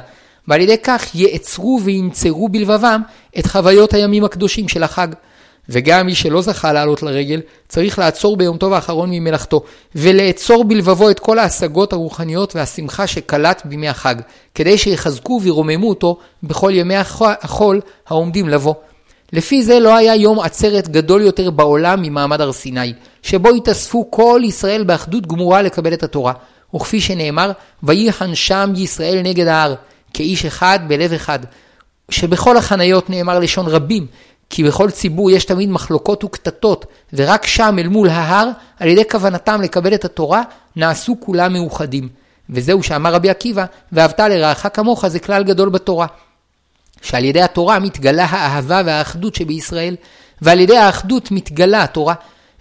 ועל 0.48 0.62
ידי 0.62 0.78
כך 0.78 1.16
יעצרו 1.16 1.80
וינצרו 1.84 2.50
בלבבם 2.50 3.02
את 3.40 3.48
חוויות 3.48 3.94
הימים 3.94 4.24
הקדושים 4.24 4.68
של 4.68 4.84
החג. 4.84 5.08
וגם 5.72 6.06
מי 6.06 6.16
שלא 6.16 6.42
זכה 6.42 6.74
לעלות 6.74 7.04
לרגל, 7.04 7.42
צריך 7.68 8.00
לעצור 8.00 8.38
ביום 8.38 8.58
טוב 8.58 8.74
האחרון 8.74 9.10
ממלאכתו, 9.12 9.64
ולאצור 9.96 10.64
בלבבו 10.64 11.10
את 11.10 11.20
כל 11.20 11.40
ההשגות 11.40 11.94
הרוחניות 11.94 12.56
והשמחה 12.56 13.08
שקלט 13.08 13.62
בימי 13.66 13.90
החג, 13.90 14.16
כדי 14.56 14.78
שיחזקו 14.78 15.40
וירוממו 15.44 15.90
אותו 15.90 16.18
בכל 16.44 16.72
ימי 16.74 16.96
החול 17.22 17.82
העומדים 18.08 18.50
לבוא. 18.50 18.74
לפי 19.34 19.64
זה 19.64 19.80
לא 19.80 19.96
היה 19.96 20.16
יום 20.16 20.40
עצרת 20.40 20.90
גדול 20.90 21.22
יותר 21.22 21.50
בעולם 21.50 22.02
ממעמד 22.02 22.42
הר 22.42 22.52
סיני, 22.52 22.94
שבו 23.24 23.50
התאספו 23.50 24.12
כל 24.12 24.42
ישראל 24.44 24.84
באחדות 24.84 25.28
גמורה 25.28 25.62
לקבל 25.62 25.94
את 25.94 26.04
התורה. 26.04 26.34
וכפי 26.76 27.02
שנאמר, 27.02 27.52
ויחן 27.84 28.36
שם 28.36 28.74
ישראל 28.76 29.22
נגד 29.24 29.48
ההר, 29.48 29.76
כאיש 30.14 30.46
אחד 30.46 30.80
בלב 30.88 31.14
אחד. 31.14 31.40
שבכל 32.10 32.58
החניות 32.58 33.10
נאמר 33.10 33.40
לשון 33.40 33.66
רבים, 33.68 34.08
כי 34.52 34.64
בכל 34.64 34.92
ציבור 34.92 35.32
יש 35.32 35.46
תמיד 35.46 35.70
מחלוקות 35.70 36.24
וקטטות, 36.24 36.86
ורק 37.14 37.46
שם 37.46 37.76
אל 37.80 37.88
מול 37.88 38.10
ההר, 38.10 38.50
על 38.80 38.88
ידי 38.88 39.04
כוונתם 39.12 39.62
לקבל 39.62 39.94
את 39.94 40.06
התורה, 40.06 40.42
נעשו 40.76 41.16
כולם 41.20 41.54
מאוחדים. 41.54 42.10
וזהו 42.50 42.84
שאמר 42.84 43.14
רבי 43.14 43.30
עקיבא, 43.30 43.66
ואהבת 43.92 44.20
לרעך 44.20 44.68
כמוך 44.74 45.08
זה 45.08 45.20
כלל 45.20 45.44
גדול 45.44 45.70
בתורה. 45.70 46.08
שעל 47.02 47.26
ידי 47.26 47.42
התורה 47.42 47.80
מתגלה 47.80 48.26
האהבה 48.26 48.82
והאחדות 48.86 49.36
שבישראל, 49.36 49.96
ועל 50.42 50.60
ידי 50.60 50.78
האחדות 50.78 51.32
מתגלה 51.32 51.84
התורה. 51.84 52.14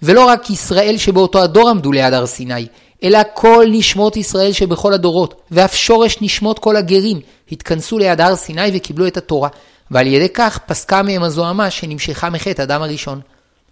ולא 0.02 0.24
רק 0.24 0.50
ישראל 0.50 0.96
שבאותו 0.96 1.42
הדור 1.42 1.68
עמדו 1.68 1.92
ליד 1.92 2.12
הר 2.12 2.26
סיני, 2.26 2.66
אלא 3.02 3.18
כל 3.34 3.66
נשמות 3.70 4.16
ישראל 4.16 4.52
שבכל 4.52 4.92
הדורות, 4.92 5.40
ואף 5.50 5.74
שורש 5.74 6.16
נשמות 6.20 6.58
כל 6.58 6.76
הגרים, 6.76 7.20
התכנסו 7.52 7.98
ליד 7.98 8.20
הר 8.20 8.36
סיני 8.36 8.70
וקיבלו 8.74 9.06
את 9.06 9.16
התורה. 9.16 9.48
ועל 9.90 10.06
ידי 10.06 10.28
כך 10.28 10.58
פסקה 10.58 11.02
מהם 11.02 11.22
הזוהמה 11.22 11.70
שנמשכה 11.70 12.30
מחטא 12.30 12.62
אדם 12.62 12.82
הראשון. 12.82 13.20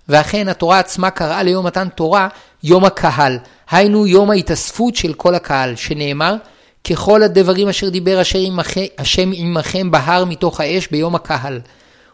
ואכן 0.09 0.49
התורה 0.49 0.79
עצמה 0.79 1.11
קראה 1.11 1.43
ליום 1.43 1.67
מתן 1.67 1.89
תורה 1.89 2.29
יום 2.63 2.85
הקהל, 2.85 3.39
היינו 3.71 4.07
יום 4.07 4.31
ההתאספות 4.31 4.97
של 4.97 5.13
כל 5.13 5.35
הקהל, 5.35 5.77
שנאמר, 5.77 6.35
ככל 6.91 7.23
הדברים 7.23 7.69
אשר 7.69 7.89
דיבר 7.89 8.23
אשר 8.23 8.39
עמכם, 8.39 8.85
השם 8.99 9.31
עמכם 9.35 9.91
בהר 9.91 10.25
מתוך 10.25 10.61
האש 10.61 10.89
ביום 10.91 11.15
הקהל. 11.15 11.61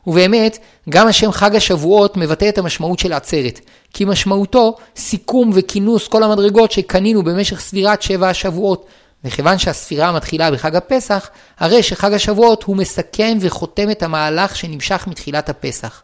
ובאמת, 0.06 0.58
גם 0.88 1.08
השם 1.08 1.32
חג 1.32 1.56
השבועות 1.56 2.16
מבטא 2.16 2.48
את 2.48 2.58
המשמעות 2.58 2.98
של 2.98 3.12
עצרת, 3.12 3.60
כי 3.92 4.04
משמעותו 4.04 4.76
סיכום 4.96 5.50
וכינוס 5.54 6.08
כל 6.08 6.22
המדרגות 6.22 6.72
שקנינו 6.72 7.22
במשך 7.22 7.60
ספירת 7.60 8.02
שבע 8.02 8.28
השבועות. 8.28 8.86
וכיוון 9.24 9.58
שהספירה 9.58 10.12
מתחילה 10.12 10.50
בחג 10.50 10.76
הפסח, 10.76 11.28
הרי 11.58 11.82
שחג 11.82 12.12
השבועות 12.12 12.62
הוא 12.62 12.76
מסכם 12.76 13.38
וחותם 13.40 13.90
את 13.90 14.02
המהלך 14.02 14.56
שנמשך 14.56 15.04
מתחילת 15.06 15.48
הפסח. 15.48 16.02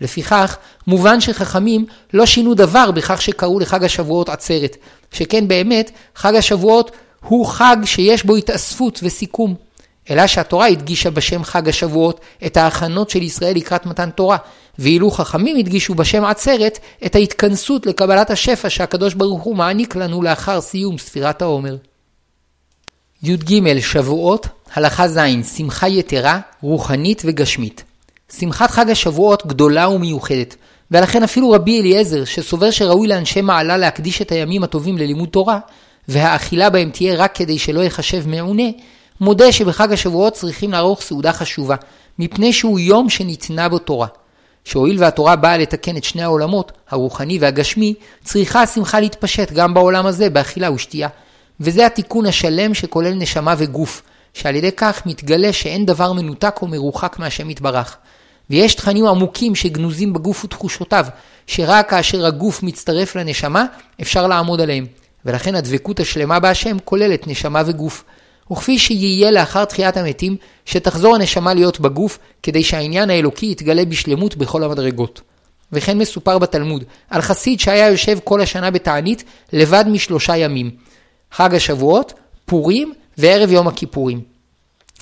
לפיכך, 0.00 0.56
מובן 0.86 1.20
שחכמים 1.20 1.86
לא 2.12 2.26
שינו 2.26 2.54
דבר 2.54 2.90
בכך 2.90 3.22
שקראו 3.22 3.60
לחג 3.60 3.84
השבועות 3.84 4.28
עצרת, 4.28 4.76
שכן 5.12 5.48
באמת, 5.48 5.90
חג 6.14 6.34
השבועות 6.34 6.90
הוא 7.24 7.46
חג 7.46 7.76
שיש 7.84 8.24
בו 8.24 8.36
התאספות 8.36 9.00
וסיכום. 9.02 9.54
אלא 10.10 10.26
שהתורה 10.26 10.66
הדגישה 10.66 11.10
בשם 11.10 11.44
חג 11.44 11.68
השבועות 11.68 12.20
את 12.46 12.56
ההכנות 12.56 13.10
של 13.10 13.22
ישראל 13.22 13.56
לקראת 13.56 13.86
מתן 13.86 14.10
תורה, 14.10 14.36
ואילו 14.78 15.10
חכמים 15.10 15.56
הדגישו 15.56 15.94
בשם 15.94 16.24
עצרת 16.24 16.78
את 17.06 17.14
ההתכנסות 17.14 17.86
לקבלת 17.86 18.30
השפע 18.30 18.70
שהקדוש 18.70 19.14
ברוך 19.14 19.42
הוא 19.42 19.56
מעניק 19.56 19.96
לנו 19.96 20.22
לאחר 20.22 20.60
סיום 20.60 20.98
ספירת 20.98 21.42
העומר. 21.42 21.76
י"ג 23.24 23.78
שבועות, 23.80 24.46
הלכה 24.74 25.08
ז', 25.08 25.18
שמחה 25.56 25.88
יתרה, 25.88 26.40
רוחנית 26.62 27.22
וגשמית. 27.24 27.84
שמחת 28.38 28.70
חג 28.70 28.90
השבועות 28.90 29.46
גדולה 29.46 29.88
ומיוחדת, 29.88 30.56
ולכן 30.90 31.22
אפילו 31.22 31.50
רבי 31.50 31.80
אליעזר, 31.80 32.24
שסובר 32.24 32.70
שראוי 32.70 33.08
לאנשי 33.08 33.40
מעלה 33.40 33.76
להקדיש 33.76 34.22
את 34.22 34.32
הימים 34.32 34.62
הטובים 34.62 34.98
ללימוד 34.98 35.28
תורה, 35.28 35.58
והאכילה 36.08 36.70
בהם 36.70 36.90
תהיה 36.90 37.14
רק 37.14 37.36
כדי 37.36 37.58
שלא 37.58 37.80
ייחשב 37.80 38.28
מעונה, 38.28 38.68
מודה 39.20 39.52
שבחג 39.52 39.92
השבועות 39.92 40.32
צריכים 40.32 40.72
לערוך 40.72 41.00
סעודה 41.00 41.32
חשובה, 41.32 41.76
מפני 42.18 42.52
שהוא 42.52 42.78
יום 42.78 43.10
שניתנה 43.10 43.68
בו 43.68 43.78
תורה. 43.78 44.06
שהואיל 44.64 44.96
והתורה 45.00 45.36
באה 45.36 45.58
לתקן 45.58 45.96
את 45.96 46.04
שני 46.04 46.22
העולמות, 46.22 46.72
הרוחני 46.90 47.38
והגשמי, 47.38 47.94
צריכה 48.24 48.62
השמחה 48.62 49.00
להתפשט 49.00 49.52
גם 49.52 49.74
בעולם 49.74 50.06
הזה 50.06 50.30
באכילה 50.30 50.72
ושתייה. 50.72 51.08
וזה 51.62 51.86
התיקון 51.86 52.26
השלם 52.26 52.74
שכולל 52.74 53.14
נשמה 53.14 53.54
וגוף, 53.58 54.02
שעל 54.34 54.56
ידי 54.56 54.72
כך 54.72 55.06
מתגלה 55.06 55.52
שאין 55.52 55.86
דבר 55.86 56.12
מנותק 56.12 56.56
או 56.62 56.66
מרוחק 56.66 57.18
מהשם 57.18 57.50
יתברך. 57.50 57.96
ויש 58.50 58.74
תכנים 58.74 59.06
עמוקים 59.06 59.54
שגנוזים 59.54 60.12
בגוף 60.12 60.44
ותחושותיו, 60.44 61.06
שרק 61.46 61.90
כאשר 61.90 62.26
הגוף 62.26 62.62
מצטרף 62.62 63.16
לנשמה, 63.16 63.64
אפשר 64.02 64.26
לעמוד 64.26 64.60
עליהם. 64.60 64.86
ולכן 65.24 65.54
הדבקות 65.54 66.00
השלמה 66.00 66.40
בהשם 66.40 66.76
כוללת 66.84 67.26
נשמה 67.26 67.62
וגוף. 67.66 68.04
וכפי 68.52 68.78
שיהיה 68.78 69.30
לאחר 69.30 69.64
תחיית 69.64 69.96
המתים, 69.96 70.36
שתחזור 70.64 71.14
הנשמה 71.14 71.54
להיות 71.54 71.80
בגוף, 71.80 72.18
כדי 72.42 72.62
שהעניין 72.62 73.10
האלוקי 73.10 73.46
יתגלה 73.46 73.84
בשלמות 73.84 74.36
בכל 74.36 74.64
המדרגות. 74.64 75.20
וכן 75.72 75.98
מסופר 75.98 76.38
בתלמוד, 76.38 76.84
על 77.10 77.20
חסיד 77.20 77.60
שהיה 77.60 77.90
יושב 77.90 78.18
כל 78.24 78.40
השנה 78.40 78.70
בתענית, 78.70 79.24
לבד 79.52 79.84
משלושה 79.88 80.36
ימים. 80.36 80.70
חג 81.32 81.54
השבועות, 81.54 82.12
פורים 82.46 82.92
וערב 83.18 83.50
יום 83.50 83.68
הכיפורים. 83.68 84.20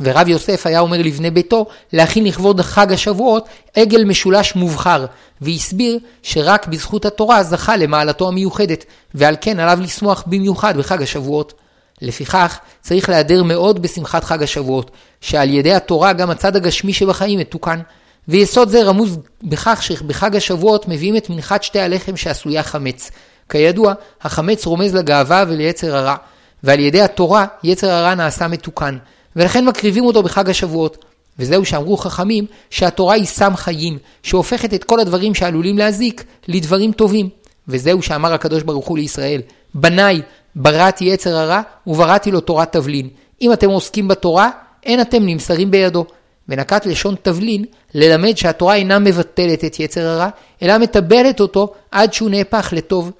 ורב 0.00 0.28
יוסף 0.28 0.66
היה 0.66 0.80
אומר 0.80 1.02
לבני 1.02 1.30
ביתו 1.30 1.66
להכין 1.92 2.24
לכבוד 2.24 2.60
חג 2.60 2.92
השבועות 2.92 3.48
עגל 3.74 4.04
משולש 4.04 4.54
מובחר, 4.54 5.06
והסביר 5.40 5.98
שרק 6.22 6.66
בזכות 6.66 7.04
התורה 7.04 7.42
זכה 7.42 7.76
למעלתו 7.76 8.28
המיוחדת, 8.28 8.84
ועל 9.14 9.36
כן 9.40 9.60
עליו 9.60 9.78
לשמוח 9.82 10.24
במיוחד 10.26 10.76
בחג 10.76 11.02
השבועות. 11.02 11.54
לפיכך, 12.02 12.58
צריך 12.80 13.08
להיעדר 13.08 13.42
מאוד 13.42 13.82
בשמחת 13.82 14.24
חג 14.24 14.42
השבועות, 14.42 14.90
שעל 15.20 15.50
ידי 15.50 15.74
התורה 15.74 16.12
גם 16.12 16.30
הצד 16.30 16.56
הגשמי 16.56 16.92
שבחיים 16.92 17.38
מתוקן. 17.38 17.80
ויסוד 18.28 18.68
זה 18.68 18.82
רמוז 18.82 19.18
בכך 19.42 19.82
שבחג 19.82 20.36
השבועות 20.36 20.88
מביאים 20.88 21.16
את 21.16 21.30
מנחת 21.30 21.62
שתי 21.62 21.80
הלחם 21.80 22.16
שעשויה 22.16 22.62
חמץ. 22.62 23.10
כידוע, 23.50 23.94
החמץ 24.22 24.66
רומז 24.66 24.94
לגאווה 24.94 25.44
וליצר 25.48 25.96
הרע, 25.96 26.16
ועל 26.62 26.80
ידי 26.80 27.00
התורה 27.00 27.46
יצר 27.64 27.90
הרע 27.90 28.14
נעשה 28.14 28.48
מתוקן, 28.48 28.96
ולכן 29.36 29.64
מקריבים 29.64 30.04
אותו 30.04 30.22
בחג 30.22 30.50
השבועות. 30.50 31.04
וזהו 31.38 31.64
שאמרו 31.64 31.96
חכמים 31.96 32.46
שהתורה 32.70 33.14
היא 33.14 33.24
סם 33.24 33.56
חיים, 33.56 33.98
שהופכת 34.22 34.74
את 34.74 34.84
כל 34.84 35.00
הדברים 35.00 35.34
שעלולים 35.34 35.78
להזיק 35.78 36.24
לדברים 36.48 36.92
טובים. 36.92 37.28
וזהו 37.68 38.02
שאמר 38.02 38.32
הקדוש 38.32 38.62
ברוך 38.62 38.86
הוא 38.86 38.98
לישראל, 38.98 39.40
בניי, 39.74 40.22
בראתי 40.54 41.04
יצר 41.04 41.36
הרע 41.36 41.60
ובראתי 41.86 42.30
לו 42.30 42.40
תורת 42.40 42.72
תבלין. 42.72 43.08
אם 43.42 43.52
אתם 43.52 43.70
עוסקים 43.70 44.08
בתורה, 44.08 44.50
אין 44.84 45.00
אתם 45.00 45.26
נמסרים 45.26 45.70
בידו. 45.70 46.04
ונקט 46.48 46.86
לשון 46.86 47.14
תבלין, 47.22 47.64
ללמד 47.94 48.36
שהתורה 48.36 48.74
אינה 48.74 48.98
מבטלת 48.98 49.64
את 49.64 49.80
יצר 49.80 50.06
הרע, 50.06 50.28
אלא 50.62 50.78
מטבלת 50.78 51.40
אותו 51.40 51.72
עד 51.90 52.12
שהוא 52.12 52.30
נהפך 52.30 52.72
לטוב. 52.76 53.12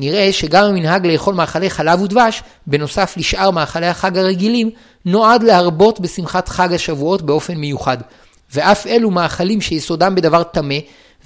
נראה 0.00 0.32
שגם 0.32 0.64
המנהג 0.64 1.06
לאכול 1.06 1.34
מאכלי 1.34 1.70
חלב 1.70 2.02
ודבש, 2.02 2.42
בנוסף 2.66 3.14
לשאר 3.16 3.50
מאכלי 3.50 3.86
החג 3.86 4.18
הרגילים, 4.18 4.70
נועד 5.04 5.42
להרבות 5.42 6.00
בשמחת 6.00 6.48
חג 6.48 6.72
השבועות 6.72 7.22
באופן 7.22 7.54
מיוחד. 7.54 7.98
ואף 8.54 8.86
אלו 8.86 9.10
מאכלים 9.10 9.60
שיסודם 9.60 10.14
בדבר 10.14 10.42
טמא, 10.42 10.74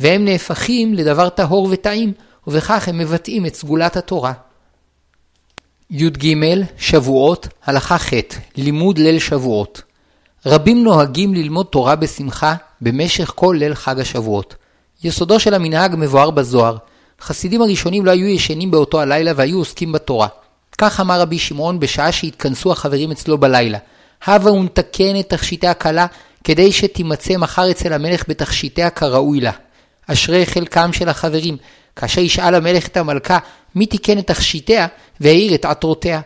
והם 0.01 0.25
נהפכים 0.25 0.95
לדבר 0.95 1.29
טהור 1.29 1.69
וטעים, 1.71 2.13
ובכך 2.47 2.89
הם 2.89 2.99
מבטאים 2.99 3.47
את 3.47 3.55
סגולת 3.55 3.97
התורה. 3.97 4.33
י"ג 5.91 6.37
שבועות, 6.79 7.49
הלכה 7.65 7.99
ח' 7.99 8.13
לימוד 8.57 8.99
ליל 8.99 9.19
שבועות. 9.19 9.83
רבים 10.47 10.85
נוהגים 10.85 11.35
ללמוד 11.35 11.67
תורה 11.67 11.97
בשמחה 11.97 12.55
במשך 12.81 13.33
כל 13.35 13.57
ליל 13.59 13.75
חג 13.75 14.01
השבועות. 14.01 14.55
יסודו 15.05 15.41
של 15.41 15.55
המנהג 15.55 15.95
מבואר 15.99 16.31
בזוהר. 16.31 16.77
חסידים 17.20 17.62
הראשונים 17.62 18.07
לא 18.07 18.11
היו 18.11 18.27
ישנים 18.27 18.70
באותו 18.70 19.00
הלילה 19.00 19.33
והיו 19.37 19.59
עוסקים 19.59 19.92
בתורה. 19.92 20.29
כך 20.79 21.00
אמר 21.00 21.20
רבי 21.20 21.38
שמעון 21.38 21.81
בשעה 21.81 22.12
שהתכנסו 22.12 22.72
החברים 22.72 23.11
אצלו 23.11 23.38
בלילה. 23.38 23.79
הבה 24.24 24.53
ונתקן 24.53 25.20
את 25.20 25.29
תכשיטי 25.29 25.66
הכלה 25.66 26.07
כדי 26.44 26.72
שתימצא 26.72 27.37
מחר 27.37 27.70
אצל 27.70 27.92
המלך 27.92 28.24
בתכשיטיה 28.29 28.90
כראוי 28.90 29.40
לה. 29.40 29.53
אשרי 30.07 30.46
חלקם 30.46 30.92
של 30.92 31.09
החברים, 31.09 31.57
כאשר 31.96 32.20
ישאל 32.20 32.55
המלך 32.55 32.87
את 32.87 32.96
המלכה 32.96 33.38
מי 33.74 33.87
תיקן 33.87 34.18
את 34.18 34.27
תכשיטיה 34.27 34.87
והאיר 35.20 35.55
את 35.55 35.64
עטרותיה. 35.64 36.20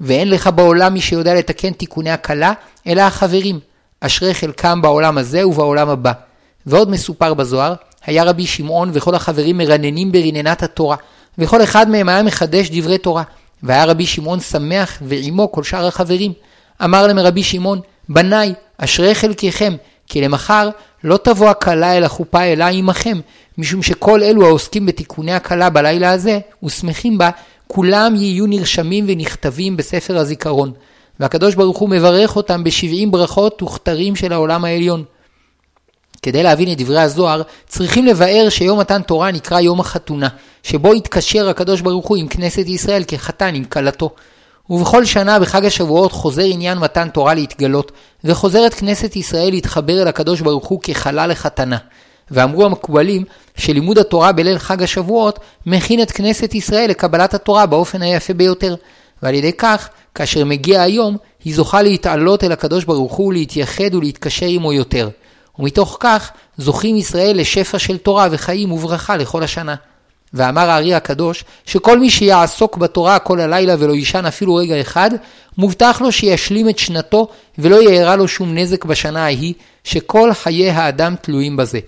ואין 0.00 0.30
לך 0.30 0.50
בעולם 0.54 0.94
מי 0.94 1.00
שיודע 1.00 1.34
לתקן 1.34 1.72
תיקוני 1.72 2.10
הכלה, 2.10 2.52
אלא 2.86 3.00
החברים. 3.00 3.60
אשרי 4.00 4.34
חלקם 4.34 4.82
בעולם 4.82 5.18
הזה 5.18 5.46
ובעולם 5.46 5.88
הבא. 5.88 6.12
ועוד 6.66 6.90
מסופר 6.90 7.34
בזוהר, 7.34 7.74
היה 8.06 8.24
רבי 8.24 8.46
שמעון 8.46 8.90
וכל 8.92 9.14
החברים 9.14 9.58
מרננים 9.58 10.12
ברננת 10.12 10.62
התורה, 10.62 10.96
וכל 11.38 11.62
אחד 11.62 11.88
מהם 11.88 12.08
היה 12.08 12.22
מחדש 12.22 12.70
דברי 12.70 12.98
תורה. 12.98 13.22
והיה 13.64 13.84
רבי 13.84 14.06
שמעון 14.06 14.40
שמח 14.40 15.02
ועמו 15.02 15.52
כל 15.52 15.62
שאר 15.62 15.86
החברים. 15.86 16.32
אמר 16.84 17.06
להם 17.06 17.18
רבי 17.18 17.42
שמעון, 17.42 17.80
בניי, 18.08 18.54
אשרי 18.78 19.14
חלקכם, 19.14 19.74
כי 20.06 20.20
למחר 20.20 20.70
לא 21.04 21.16
תבוא 21.16 21.48
הכלה 21.48 21.96
אל 21.96 22.04
החופה 22.04 22.42
אלא 22.42 22.64
עמכם, 22.64 23.20
משום 23.58 23.82
שכל 23.82 24.22
אלו 24.22 24.46
העוסקים 24.46 24.86
בתיקוני 24.86 25.32
הכלה 25.32 25.70
בלילה 25.70 26.10
הזה, 26.10 26.38
ושמחים 26.62 27.18
בה, 27.18 27.30
כולם 27.66 28.14
יהיו 28.16 28.46
נרשמים 28.46 29.04
ונכתבים 29.08 29.76
בספר 29.76 30.18
הזיכרון. 30.18 30.72
והקדוש 31.20 31.54
ברוך 31.54 31.78
הוא 31.78 31.88
מברך 31.88 32.36
אותם 32.36 32.64
בשבעים 32.64 33.10
ברכות 33.10 33.62
וכתרים 33.62 34.16
של 34.16 34.32
העולם 34.32 34.64
העליון. 34.64 35.04
כדי 36.24 36.42
להבין 36.42 36.72
את 36.72 36.78
דברי 36.78 37.00
הזוהר, 37.00 37.42
צריכים 37.66 38.06
לבאר 38.06 38.46
שיום 38.48 38.80
מתן 38.80 39.02
תורה 39.02 39.30
נקרא 39.30 39.60
יום 39.60 39.80
החתונה, 39.80 40.28
שבו 40.62 40.92
התקשר 40.92 41.48
הקדוש 41.48 41.80
ברוך 41.80 42.06
הוא 42.06 42.16
עם 42.16 42.28
כנסת 42.28 42.66
ישראל 42.66 43.04
כחתן 43.08 43.54
עם 43.54 43.64
כלתו. 43.64 44.10
ובכל 44.70 45.04
שנה 45.04 45.38
בחג 45.38 45.64
השבועות 45.64 46.12
חוזר 46.12 46.42
עניין 46.44 46.78
מתן 46.78 47.08
תורה 47.08 47.34
להתגלות, 47.34 47.92
וחוזרת 48.24 48.74
כנסת 48.74 49.16
ישראל 49.16 49.50
להתחבר 49.50 50.02
אל 50.02 50.08
הקדוש 50.08 50.40
ברוך 50.40 50.66
הוא 50.66 50.80
כחלה 50.82 51.26
לחתנה. 51.26 51.76
ואמרו 52.30 52.64
המקובלים 52.64 53.24
שלימוד 53.56 53.98
התורה 53.98 54.32
בליל 54.32 54.58
חג 54.58 54.82
השבועות 54.82 55.38
מכין 55.66 56.02
את 56.02 56.10
כנסת 56.10 56.54
ישראל 56.54 56.90
לקבלת 56.90 57.34
התורה 57.34 57.66
באופן 57.66 58.02
היפה 58.02 58.34
ביותר. 58.34 58.74
ועל 59.22 59.34
ידי 59.34 59.52
כך, 59.52 59.88
כאשר 60.14 60.44
מגיע 60.44 60.82
היום, 60.82 61.16
היא 61.44 61.54
זוכה 61.54 61.82
להתעלות 61.82 62.44
אל 62.44 62.52
הקדוש 62.52 62.84
ברוך 62.84 63.12
הוא, 63.12 63.32
להתייחד 63.32 63.94
ולהתקשר 63.94 64.46
עמו 64.46 64.72
יותר. 64.72 65.08
ומתוך 65.58 65.96
כך 66.00 66.30
זוכים 66.58 66.96
ישראל 66.96 67.40
לשפע 67.40 67.78
של 67.78 67.98
תורה 67.98 68.28
וחיים 68.30 68.72
וברכה 68.72 69.16
לכל 69.16 69.42
השנה. 69.42 69.74
ואמר 70.34 70.70
הארי 70.70 70.94
הקדוש, 70.94 71.44
שכל 71.66 71.98
מי 71.98 72.10
שיעסוק 72.10 72.76
בתורה 72.76 73.18
כל 73.18 73.40
הלילה 73.40 73.74
ולא 73.78 73.92
יישן 73.92 74.26
אפילו 74.26 74.54
רגע 74.54 74.80
אחד, 74.80 75.10
מובטח 75.58 76.00
לו 76.00 76.12
שישלים 76.12 76.68
את 76.68 76.78
שנתו 76.78 77.28
ולא 77.58 77.90
יארע 77.90 78.16
לו 78.16 78.28
שום 78.28 78.54
נזק 78.54 78.84
בשנה 78.84 79.24
ההיא, 79.24 79.54
שכל 79.84 80.34
חיי 80.34 80.70
האדם 80.70 81.14
תלויים 81.20 81.56
בזה. 81.56 81.78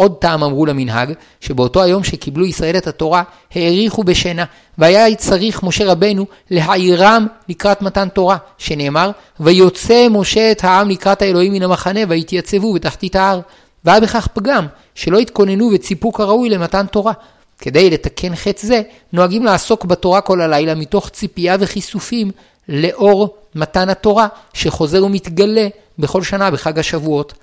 עוד 0.00 0.16
טעם 0.18 0.44
אמרו 0.44 0.66
למנהג, 0.66 1.12
שבאותו 1.40 1.82
היום 1.82 2.04
שקיבלו 2.04 2.46
ישראל 2.46 2.76
את 2.76 2.86
התורה, 2.86 3.22
האריכו 3.54 4.04
בשינה, 4.04 4.44
והיה 4.78 5.14
צריך 5.14 5.62
משה 5.62 5.92
רבנו 5.92 6.26
להעירם 6.50 7.26
לקראת 7.48 7.82
מתן 7.82 8.08
תורה, 8.08 8.36
שנאמר, 8.58 9.10
ויוצא 9.40 10.06
משה 10.10 10.50
את 10.50 10.64
העם 10.64 10.90
לקראת 10.90 11.22
האלוהים 11.22 11.52
מן 11.52 11.62
המחנה, 11.62 12.00
ויתייצבו 12.08 12.72
בתחתית 12.72 13.16
ההר. 13.16 13.40
והיה 13.84 14.00
בכך 14.00 14.28
פגם, 14.34 14.66
שלא 14.94 15.18
התכוננו 15.18 15.70
וציפו 15.74 16.12
כראוי 16.12 16.48
למתן 16.48 16.86
תורה. 16.86 17.12
כדי 17.58 17.90
לתקן 17.90 18.36
חטא 18.36 18.66
זה, 18.66 18.82
נוהגים 19.12 19.44
לעסוק 19.44 19.84
בתורה 19.84 20.20
כל 20.20 20.40
הלילה 20.40 20.74
מתוך 20.74 21.08
ציפייה 21.08 21.56
וכיסופים 21.60 22.30
לאור 22.68 23.36
מתן 23.54 23.88
התורה, 23.88 24.26
שחוזר 24.52 25.04
ומתגלה 25.04 25.68
בכל 25.98 26.22
שנה 26.22 26.50
בחג 26.50 26.78
השבועות. 26.78 27.34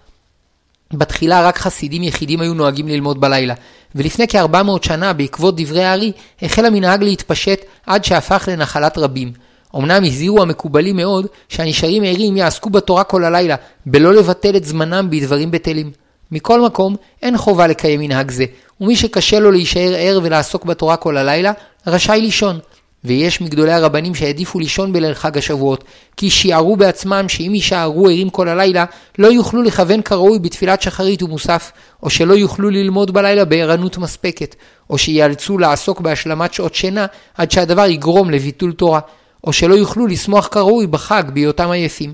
בתחילה 0.94 1.48
רק 1.48 1.58
חסידים 1.58 2.04
יחידים 2.04 2.42
היו 2.42 2.54
נוהגים 2.54 2.88
ללמוד 2.88 3.22
בלילה, 3.22 3.54
ולפני 3.96 4.28
כ-400 4.28 4.86
שנה, 4.86 5.14
בעקבות 5.14 5.62
דברי 5.62 5.84
הארי, 5.84 6.12
החל 6.42 6.66
המנהג 6.66 7.04
להתפשט 7.04 7.62
עד 7.86 8.06
שהפך 8.06 8.50
לנחלת 8.52 8.98
רבים. 8.98 9.32
אמנם 9.76 10.04
הזהירו 10.04 10.42
המקובלים 10.42 10.96
מאוד 10.96 11.28
שהנשארים 11.50 12.04
ערים 12.04 12.38
יעסקו 12.38 12.70
בתורה 12.70 13.04
כל 13.04 13.24
הלילה, 13.24 13.56
בלא 13.86 14.14
לבטל 14.14 14.56
את 14.56 14.66
זמנם 14.66 15.10
בדברים 15.10 15.52
בטלים. 15.52 15.92
מכל 16.32 16.62
מקום, 16.62 16.96
אין 17.22 17.38
חובה 17.38 17.68
לקיים 17.68 18.00
מנהג 18.00 18.32
זה, 18.32 18.46
ומי 18.82 18.96
שקשה 18.96 19.40
לו 19.40 19.52
להישאר 19.52 19.94
ער 19.98 20.20
ולעסוק 20.24 20.66
בתורה 20.66 20.98
כל 20.98 21.18
הלילה, 21.18 21.52
רשאי 21.88 22.22
לישון. 22.22 22.60
ויש 23.08 23.42
מגדולי 23.42 23.72
הרבנים 23.72 24.16
שהעדיפו 24.16 24.60
לישון 24.60 24.94
בליל 24.94 25.14
חג 25.14 25.38
השבועות, 25.38 25.84
כי 26.18 26.30
שיערו 26.30 26.76
בעצמם 26.76 27.26
שאם 27.30 27.52
יישארו 27.56 28.06
ערים 28.08 28.30
כל 28.30 28.50
הלילה, 28.50 28.86
לא 29.18 29.28
יוכלו 29.28 29.64
לכוון 29.64 30.02
כראוי 30.02 30.40
בתפילת 30.40 30.82
שחרית 30.82 31.24
ומוסף, 31.24 31.72
או 32.04 32.10
שלא 32.10 32.34
יוכלו 32.34 32.70
ללמוד 32.70 33.12
בלילה 33.12 33.46
בערנות 33.46 33.98
מספקת, 33.98 34.56
או 34.90 34.98
שיאלצו 34.98 35.58
לעסוק 35.58 36.02
בהשלמת 36.02 36.54
שעות 36.54 36.76
שינה 36.76 37.06
עד 37.38 37.52
שהדבר 37.52 37.86
יגרום 37.86 38.30
לביטול 38.30 38.74
תורה, 38.74 39.00
או 39.44 39.54
שלא 39.54 39.76
יוכלו 39.76 40.08
לשמוח 40.08 40.48
כראוי 40.48 40.88
בחג 40.88 41.24
בהיותם 41.34 41.70
עייפים. 41.70 42.14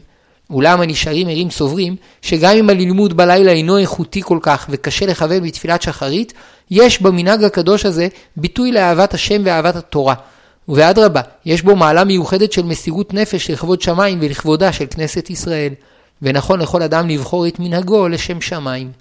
אולם 0.50 0.82
הנשארים 0.82 1.28
ערים 1.28 1.50
סוברים 1.50 1.96
שגם 2.22 2.56
אם 2.56 2.70
הלימוד 2.70 3.18
בלילה 3.18 3.52
אינו 3.52 3.78
איכותי 3.78 4.22
כל 4.22 4.38
כך 4.42 4.66
וקשה 4.70 5.06
לכוון 5.06 5.44
בתפילת 5.44 5.82
שחרית, 5.82 6.34
יש 6.72 7.02
במנהג 7.02 7.44
הקדוש 7.44 7.86
הזה 7.86 8.08
ביטוי 8.38 8.72
לאהבת 8.72 9.14
השם 9.14 9.42
ואהבת 9.46 9.76
התורה. 9.76 10.14
ואדרבה, 10.68 11.22
יש 11.46 11.62
בו 11.62 11.76
מעלה 11.76 12.04
מיוחדת 12.04 12.52
של 12.52 12.64
מסירות 12.64 13.14
נפש 13.14 13.50
לכבוד 13.50 13.82
שמיים 13.82 14.20
ולכבודה 14.22 14.74
של 14.74 14.86
כנסת 14.90 15.30
ישראל, 15.30 15.74
ונכון 16.22 16.60
לכל 16.60 16.82
אדם 16.82 17.10
לבחור 17.10 17.48
את 17.48 17.60
מנהגו 17.60 18.08
לשם 18.08 18.42
שמיים. 18.42 18.92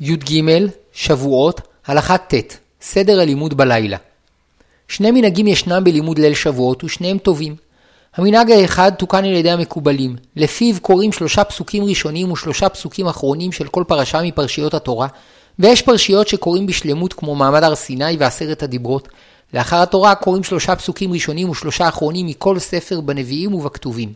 י"ג 0.00 0.66
שבועות, 0.92 1.60
הלכה 1.86 2.18
ט' 2.18 2.34
סדר 2.82 3.20
הלימוד 3.20 3.54
בלילה. 3.54 3.96
שני 4.88 5.10
מנהגים 5.10 5.46
ישנם 5.46 5.84
בלימוד 5.84 6.18
ליל 6.18 6.34
שבועות 6.34 6.84
ושניהם 6.84 7.18
טובים. 7.18 7.56
המנהג 8.16 8.50
האחד 8.50 8.92
תוקן 8.98 9.24
על 9.24 9.32
ידי 9.32 9.50
המקובלים, 9.50 10.16
לפיו 10.36 10.74
קוראים 10.82 11.12
שלושה 11.12 11.44
פסוקים 11.44 11.84
ראשונים 11.84 12.32
ושלושה 12.32 12.68
פסוקים 12.68 13.06
אחרונים 13.06 13.52
של 13.52 13.68
כל 13.68 13.84
פרשה 13.88 14.22
מפרשיות 14.22 14.74
התורה, 14.74 15.08
ויש 15.58 15.82
פרשיות 15.82 16.28
שקוראים 16.28 16.66
בשלמות 16.66 17.12
כמו 17.12 17.34
מעמד 17.34 17.62
הר 17.62 17.74
סיני 17.74 18.16
ועשרת 18.18 18.62
הדיברות. 18.62 19.08
לאחר 19.54 19.82
התורה 19.82 20.14
קוראים 20.14 20.44
שלושה 20.44 20.76
פסוקים 20.76 21.12
ראשונים 21.12 21.50
ושלושה 21.50 21.88
אחרונים 21.88 22.26
מכל 22.26 22.58
ספר 22.58 23.00
בנביאים 23.00 23.54
ובכתובים. 23.54 24.12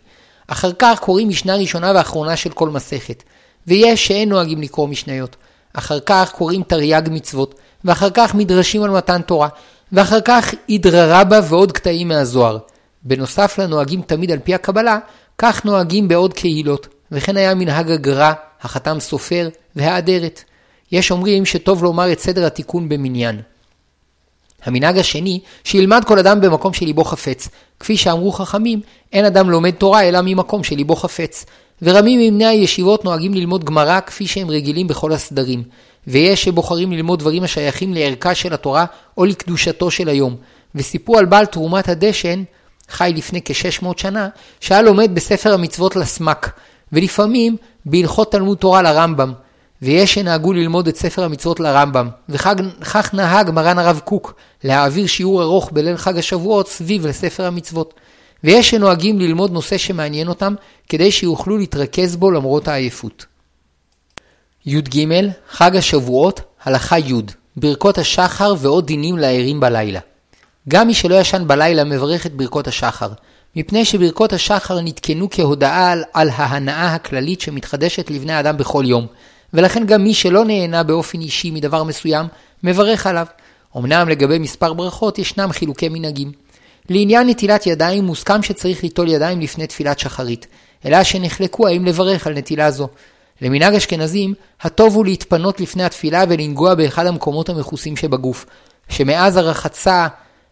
אחר 0.46 0.72
כך 0.78 0.98
קוראים 1.00 1.28
משנה 1.28 1.56
ראשונה 1.56 1.92
ואחרונה 1.94 2.36
של 2.36 2.50
כל 2.50 2.68
מסכת. 2.68 3.22
ויש 3.66 4.06
שאין 4.06 4.28
נוהגים 4.28 4.62
לקרוא 4.62 4.88
משניות. 4.88 5.36
אחר 5.72 6.00
כך 6.00 6.32
קוראים 6.32 6.62
תרי"ג 6.62 7.02
מצוות, 7.10 7.54
ואחר 7.84 8.10
כך 8.14 8.34
מדרשים 8.34 8.82
על 8.82 8.90
מתן 8.90 9.22
תורה, 9.22 9.48
ואחר 9.92 10.20
כך 10.20 10.54
אידרא 10.68 11.20
רבא 11.20 11.40
ועוד 11.48 11.72
קטעים 11.72 12.08
מהזוהר. 12.08 12.58
בנוסף 13.02 13.58
לנוהגים 13.58 14.02
תמיד 14.02 14.30
על 14.30 14.38
פי 14.38 14.54
הקבלה, 14.54 14.98
כך 15.38 15.64
נוהגים 15.64 16.08
בעוד 16.08 16.34
קהילות, 16.34 16.88
וכן 17.12 17.36
היה 17.36 17.54
מנהג 17.54 17.90
הגר"א, 17.90 18.32
החתם 18.62 19.00
סופר 19.00 19.48
והאדרת. 19.76 20.44
יש 20.92 21.10
אומרים 21.10 21.46
שטוב 21.46 21.84
לומר 21.84 22.12
את 22.12 22.20
סדר 22.20 22.46
התיקון 22.46 22.88
במניין. 22.88 23.40
המנהג 24.64 24.98
השני, 24.98 25.40
שילמד 25.64 26.04
כל 26.06 26.18
אדם 26.18 26.40
במקום 26.40 26.72
שליבו 26.72 27.04
חפץ. 27.04 27.48
כפי 27.80 27.96
שאמרו 27.96 28.32
חכמים, 28.32 28.80
אין 29.12 29.24
אדם 29.24 29.50
לומד 29.50 29.70
תורה 29.70 30.02
אלא 30.02 30.20
ממקום 30.22 30.64
שליבו 30.64 30.96
חפץ. 30.96 31.44
ורבים 31.82 32.20
מבני 32.20 32.46
הישיבות 32.46 33.04
נוהגים 33.04 33.34
ללמוד 33.34 33.64
גמרא 33.64 34.00
כפי 34.00 34.26
שהם 34.26 34.50
רגילים 34.50 34.86
בכל 34.86 35.12
הסדרים. 35.12 35.62
ויש 36.06 36.44
שבוחרים 36.44 36.92
ללמוד 36.92 37.18
דברים 37.18 37.42
השייכים 37.42 37.94
לערכה 37.94 38.34
של 38.34 38.54
התורה 38.54 38.84
או 39.18 39.24
לקדושתו 39.24 39.90
של 39.90 40.08
היום. 40.08 40.36
וסיפרו 40.74 41.18
על 41.18 41.24
בעל 41.24 41.46
תרומת 41.46 41.88
הדשן, 41.88 42.42
חי 42.88 43.12
לפני 43.16 43.40
כ-600 43.44 43.86
שנה, 43.96 44.28
שהיה 44.60 44.82
לומד 44.82 45.14
בספר 45.14 45.54
המצוות 45.54 45.96
לסמק, 45.96 46.50
ולפעמים 46.92 47.56
בהלכות 47.86 48.32
תלמוד 48.32 48.58
תורה 48.58 48.82
לרמב"ם. 48.82 49.32
ויש 49.84 50.14
שנהגו 50.14 50.52
ללמוד 50.52 50.88
את 50.88 50.96
ספר 50.96 51.24
המצוות 51.24 51.60
לרמב"ם, 51.60 52.08
וכך 52.28 53.10
נהג 53.12 53.50
מרן 53.50 53.78
הרב 53.78 54.00
קוק 54.04 54.34
להעביר 54.64 55.06
שיעור 55.06 55.42
ארוך 55.42 55.70
בליל 55.72 55.96
חג 55.96 56.18
השבועות 56.18 56.68
סביב 56.68 57.06
לספר 57.06 57.46
המצוות. 57.46 57.94
ויש 58.44 58.70
שנוהגים 58.70 59.18
ללמוד 59.18 59.52
נושא 59.52 59.78
שמעניין 59.78 60.28
אותם, 60.28 60.54
כדי 60.88 61.12
שיוכלו 61.12 61.58
להתרכז 61.58 62.16
בו 62.16 62.30
למרות 62.30 62.68
העייפות. 62.68 63.26
י"ג 64.66 65.06
חג 65.50 65.76
השבועות, 65.76 66.40
הלכה 66.64 66.98
י' 66.98 67.12
ברכות 67.56 67.98
השחר 67.98 68.54
ועוד 68.58 68.86
דינים 68.86 69.18
לערים 69.18 69.60
בלילה. 69.60 70.00
גם 70.68 70.86
מי 70.86 70.94
שלא 70.94 71.14
ישן 71.14 71.44
בלילה 71.46 71.84
מברך 71.84 72.26
את 72.26 72.34
ברכות 72.34 72.68
השחר, 72.68 73.08
מפני 73.56 73.84
שברכות 73.84 74.32
השחר 74.32 74.80
נתקנו 74.80 75.28
כהודעה 75.30 75.92
על, 75.92 76.02
על 76.12 76.30
ההנאה 76.32 76.94
הכללית 76.94 77.40
שמתחדשת 77.40 78.10
לבני 78.10 78.32
האדם 78.32 78.56
בכל 78.56 78.84
יום, 78.86 79.06
ולכן 79.54 79.86
גם 79.86 80.04
מי 80.04 80.14
שלא 80.14 80.44
נהנה 80.44 80.82
באופן 80.82 81.20
אישי 81.20 81.50
מדבר 81.50 81.82
מסוים, 81.82 82.26
מברך 82.62 83.06
עליו. 83.06 83.26
אמנם 83.76 84.08
לגבי 84.08 84.38
מספר 84.38 84.72
ברכות 84.72 85.18
ישנם 85.18 85.48
חילוקי 85.52 85.88
מנהגים. 85.88 86.32
לעניין 86.90 87.28
נטילת 87.28 87.66
ידיים 87.66 88.04
מוסכם 88.04 88.42
שצריך 88.42 88.82
ליטול 88.82 89.08
ידיים 89.08 89.40
לפני 89.40 89.66
תפילת 89.66 89.98
שחרית, 89.98 90.46
אלא 90.86 91.02
שנחלקו 91.02 91.68
האם 91.68 91.84
לברך 91.84 92.26
על 92.26 92.32
נטילה 92.32 92.70
זו. 92.70 92.88
למנהג 93.42 93.74
אשכנזים, 93.74 94.34
הטוב 94.60 94.94
הוא 94.94 95.04
להתפנות 95.04 95.60
לפני 95.60 95.84
התפילה 95.84 96.24
ולנגוע 96.28 96.74
באחד 96.74 97.06
המקומות 97.06 97.48
המכוסים 97.48 97.96
שבגוף, 97.96 98.46
שמאז 98.88 99.36
הרחצה 99.36 100.06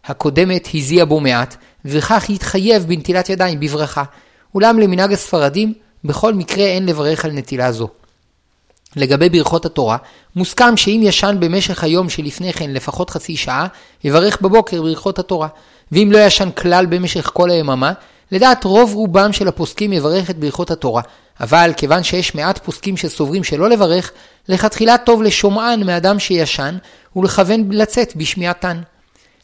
הקודמת 0.05 0.67
הזיע 0.73 1.05
בו 1.05 1.19
מעט, 1.19 1.55
וכך 1.85 2.29
יתחייב 2.29 2.83
בנטילת 2.87 3.29
ידיים 3.29 3.59
בברכה. 3.59 4.03
אולם 4.55 4.79
למנהג 4.79 5.13
הספרדים, 5.13 5.73
בכל 6.03 6.33
מקרה 6.33 6.65
אין 6.65 6.85
לברך 6.85 7.25
על 7.25 7.31
נטילה 7.31 7.71
זו. 7.71 7.89
לגבי 8.95 9.29
ברכות 9.29 9.65
התורה, 9.65 9.97
מוסכם 10.35 10.77
שאם 10.77 11.01
ישן 11.03 11.35
במשך 11.39 11.83
היום 11.83 12.09
שלפני 12.09 12.53
כן 12.53 12.69
לפחות 12.69 13.09
חצי 13.09 13.37
שעה, 13.37 13.67
יברך 14.03 14.41
בבוקר 14.41 14.81
ברכות 14.81 15.19
התורה. 15.19 15.47
ואם 15.91 16.09
לא 16.11 16.17
ישן 16.17 16.49
כלל 16.51 16.85
במשך 16.85 17.29
כל 17.33 17.49
היממה, 17.49 17.93
לדעת 18.31 18.63
רוב 18.63 18.93
רובם 18.93 19.33
של 19.33 19.47
הפוסקים 19.47 19.93
יברך 19.93 20.29
את 20.29 20.37
ברכות 20.37 20.71
התורה. 20.71 21.01
אבל 21.39 21.71
כיוון 21.77 22.03
שיש 22.03 22.35
מעט 22.35 22.57
פוסקים 22.57 22.97
שסוברים 22.97 23.43
שלא 23.43 23.69
לברך, 23.69 24.11
לכתחילה 24.49 24.97
טוב 24.97 25.21
לשומען 25.21 25.83
מאדם 25.83 26.19
שישן, 26.19 26.77
ולכוון 27.15 27.71
לצאת 27.71 28.15
בשמיעתן. 28.15 28.81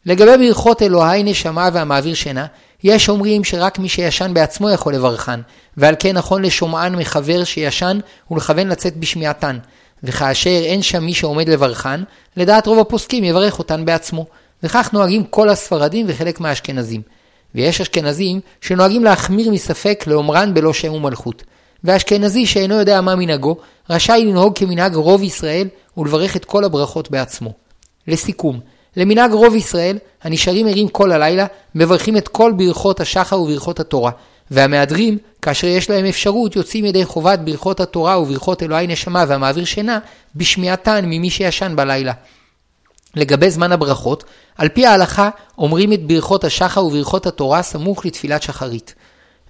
לגבי 0.06 0.38
ברכות 0.38 0.82
אלוהי 0.82 1.24
נשמה 1.24 1.70
והמעביר 1.74 2.14
שינה, 2.14 2.46
יש 2.84 3.10
אומרים 3.10 3.44
שרק 3.44 3.80
מי 3.80 3.90
שישן 3.90 4.34
בעצמו 4.34 4.70
יכול 4.70 4.94
לברכן, 4.94 5.40
ועל 5.78 5.96
כן 6.00 6.18
נכון 6.18 6.42
לשומען 6.42 6.96
מחבר 6.96 7.44
שישן 7.44 8.00
ולכוון 8.32 8.68
לצאת 8.68 8.98
בשמיעתן. 8.98 9.58
וכאשר 10.04 10.50
אין 10.50 10.82
שם 10.82 11.04
מי 11.04 11.14
שעומד 11.14 11.50
לברכן, 11.50 12.02
לדעת 12.38 12.68
רוב 12.68 12.80
הפוסקים 12.80 13.24
יברך 13.24 13.60
אותן 13.60 13.86
בעצמו. 13.86 14.26
וכך 14.64 14.90
נוהגים 14.94 15.24
כל 15.24 15.50
הספרדים 15.50 16.06
וחלק 16.10 16.40
מהאשכנזים. 16.40 17.02
ויש 17.56 17.82
אשכנזים 17.82 18.40
שנוהגים 18.62 19.04
להחמיר 19.04 19.52
מספק 19.52 20.04
לאומרן 20.08 20.54
בלא 20.54 20.74
שם 20.74 20.94
ומלכות. 20.94 21.44
ואשכנזי 21.84 22.46
שאינו 22.46 22.76
יודע 22.76 23.02
מה 23.02 23.16
מנהגו, 23.16 23.58
רשאי 23.90 24.26
לנהוג 24.26 24.58
כמנהג 24.58 24.96
רוב 24.96 25.24
ישראל 25.24 25.68
ולברך 25.98 26.36
את 26.36 26.46
כל 26.46 26.64
הברכות 26.64 27.12
בעצמו. 27.12 27.54
לסיכום, 28.08 28.60
למנהג 28.98 29.32
רוב 29.32 29.56
ישראל, 29.56 29.98
הנשארים 30.24 30.68
ערים 30.68 30.88
כל 30.88 31.12
הלילה, 31.12 31.46
מברכים 31.76 32.18
את 32.18 32.28
כל 32.28 32.54
ברכות 32.58 33.00
השחר 33.00 33.42
וברכות 33.42 33.80
התורה, 33.80 34.12
והמהדרים, 34.52 35.18
כאשר 35.42 35.68
יש 35.68 35.90
להם 35.90 36.06
אפשרות, 36.06 36.56
יוצאים 36.56 36.86
ידי 36.86 37.06
חובת 37.06 37.40
ברכות 37.40 37.80
התורה 37.80 38.20
וברכות 38.20 38.64
אלוהי 38.64 38.88
נשמה 38.88 39.26
והמעביר 39.28 39.66
שינה, 39.66 40.00
בשמיעתן 40.36 41.06
ממי 41.06 41.30
שישן 41.30 41.76
בלילה. 41.76 42.14
לגבי 43.16 43.52
זמן 43.52 43.72
הברכות, 43.72 44.24
על 44.58 44.70
פי 44.70 44.86
ההלכה 44.86 45.30
אומרים 45.58 45.94
את 45.94 46.08
ברכות 46.08 46.44
השחר 46.44 46.86
וברכות 46.86 47.28
התורה 47.28 47.62
סמוך 47.62 48.06
לתפילת 48.06 48.42
שחרית. 48.42 48.96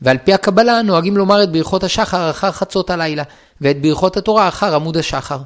ועל 0.01 0.17
פי 0.17 0.33
הקבלה 0.33 0.81
נוהגים 0.81 1.17
לומר 1.17 1.43
את 1.43 1.51
ברכות 1.51 1.83
השחר 1.83 2.29
אחר 2.29 2.51
חצות 2.51 2.89
הלילה, 2.89 3.23
ואת 3.61 3.81
ברכות 3.81 4.17
התורה 4.17 4.47
אחר 4.47 4.75
עמוד 4.75 4.97
השחר. 4.97 5.37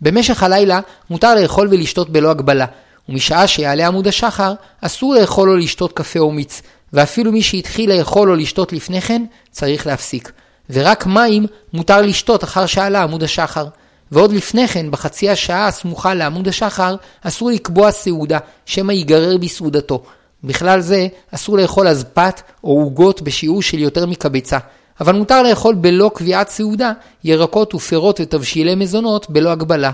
במשך 0.00 0.42
הלילה 0.42 0.80
מותר 1.10 1.34
לאכול 1.34 1.68
ולשתות 1.70 2.10
בלא 2.10 2.30
הגבלה, 2.30 2.66
ומשעה 3.08 3.46
שיעלה 3.46 3.86
עמוד 3.86 4.08
השחר, 4.08 4.54
אסור 4.80 5.14
לאכול 5.14 5.50
או 5.50 5.56
לשתות 5.56 5.92
קפה 5.92 6.18
או 6.18 6.30
מיץ, 6.30 6.62
ואפילו 6.92 7.32
מי 7.32 7.42
שהתחיל 7.42 7.92
לאכול 7.92 8.30
או 8.30 8.34
לשתות 8.34 8.72
לפני 8.72 9.00
כן, 9.00 9.24
צריך 9.50 9.86
להפסיק. 9.86 10.32
ורק 10.70 11.06
מים 11.06 11.46
מותר 11.72 12.02
לשתות 12.02 12.44
אחר 12.44 12.66
שעלה 12.66 13.02
עמוד 13.02 13.22
השחר. 13.22 13.66
ועוד 14.12 14.32
לפני 14.32 14.68
כן, 14.68 14.90
בחצי 14.90 15.30
השעה 15.30 15.66
הסמוכה 15.66 16.14
לעמוד 16.14 16.48
השחר, 16.48 16.96
אסור 17.22 17.50
לקבוע 17.50 17.90
סעודה, 17.90 18.38
שמא 18.66 18.92
ייגרר 18.92 19.36
בסעודתו. 19.36 20.02
בכלל 20.44 20.80
זה, 20.80 21.06
אסור 21.34 21.58
לאכול 21.58 21.88
אזפת 21.88 22.40
או 22.64 22.70
עוגות 22.70 23.22
בשיעור 23.22 23.62
של 23.62 23.78
יותר 23.78 24.06
מקבצה. 24.06 24.58
אבל 25.00 25.14
מותר 25.14 25.42
לאכול 25.42 25.74
בלא 25.74 26.10
קביעת 26.14 26.48
סעודה, 26.48 26.92
ירקות 27.24 27.74
ופירות 27.74 28.20
ותבשילי 28.20 28.74
מזונות 28.74 29.30
בלא 29.30 29.50
הגבלה. 29.50 29.90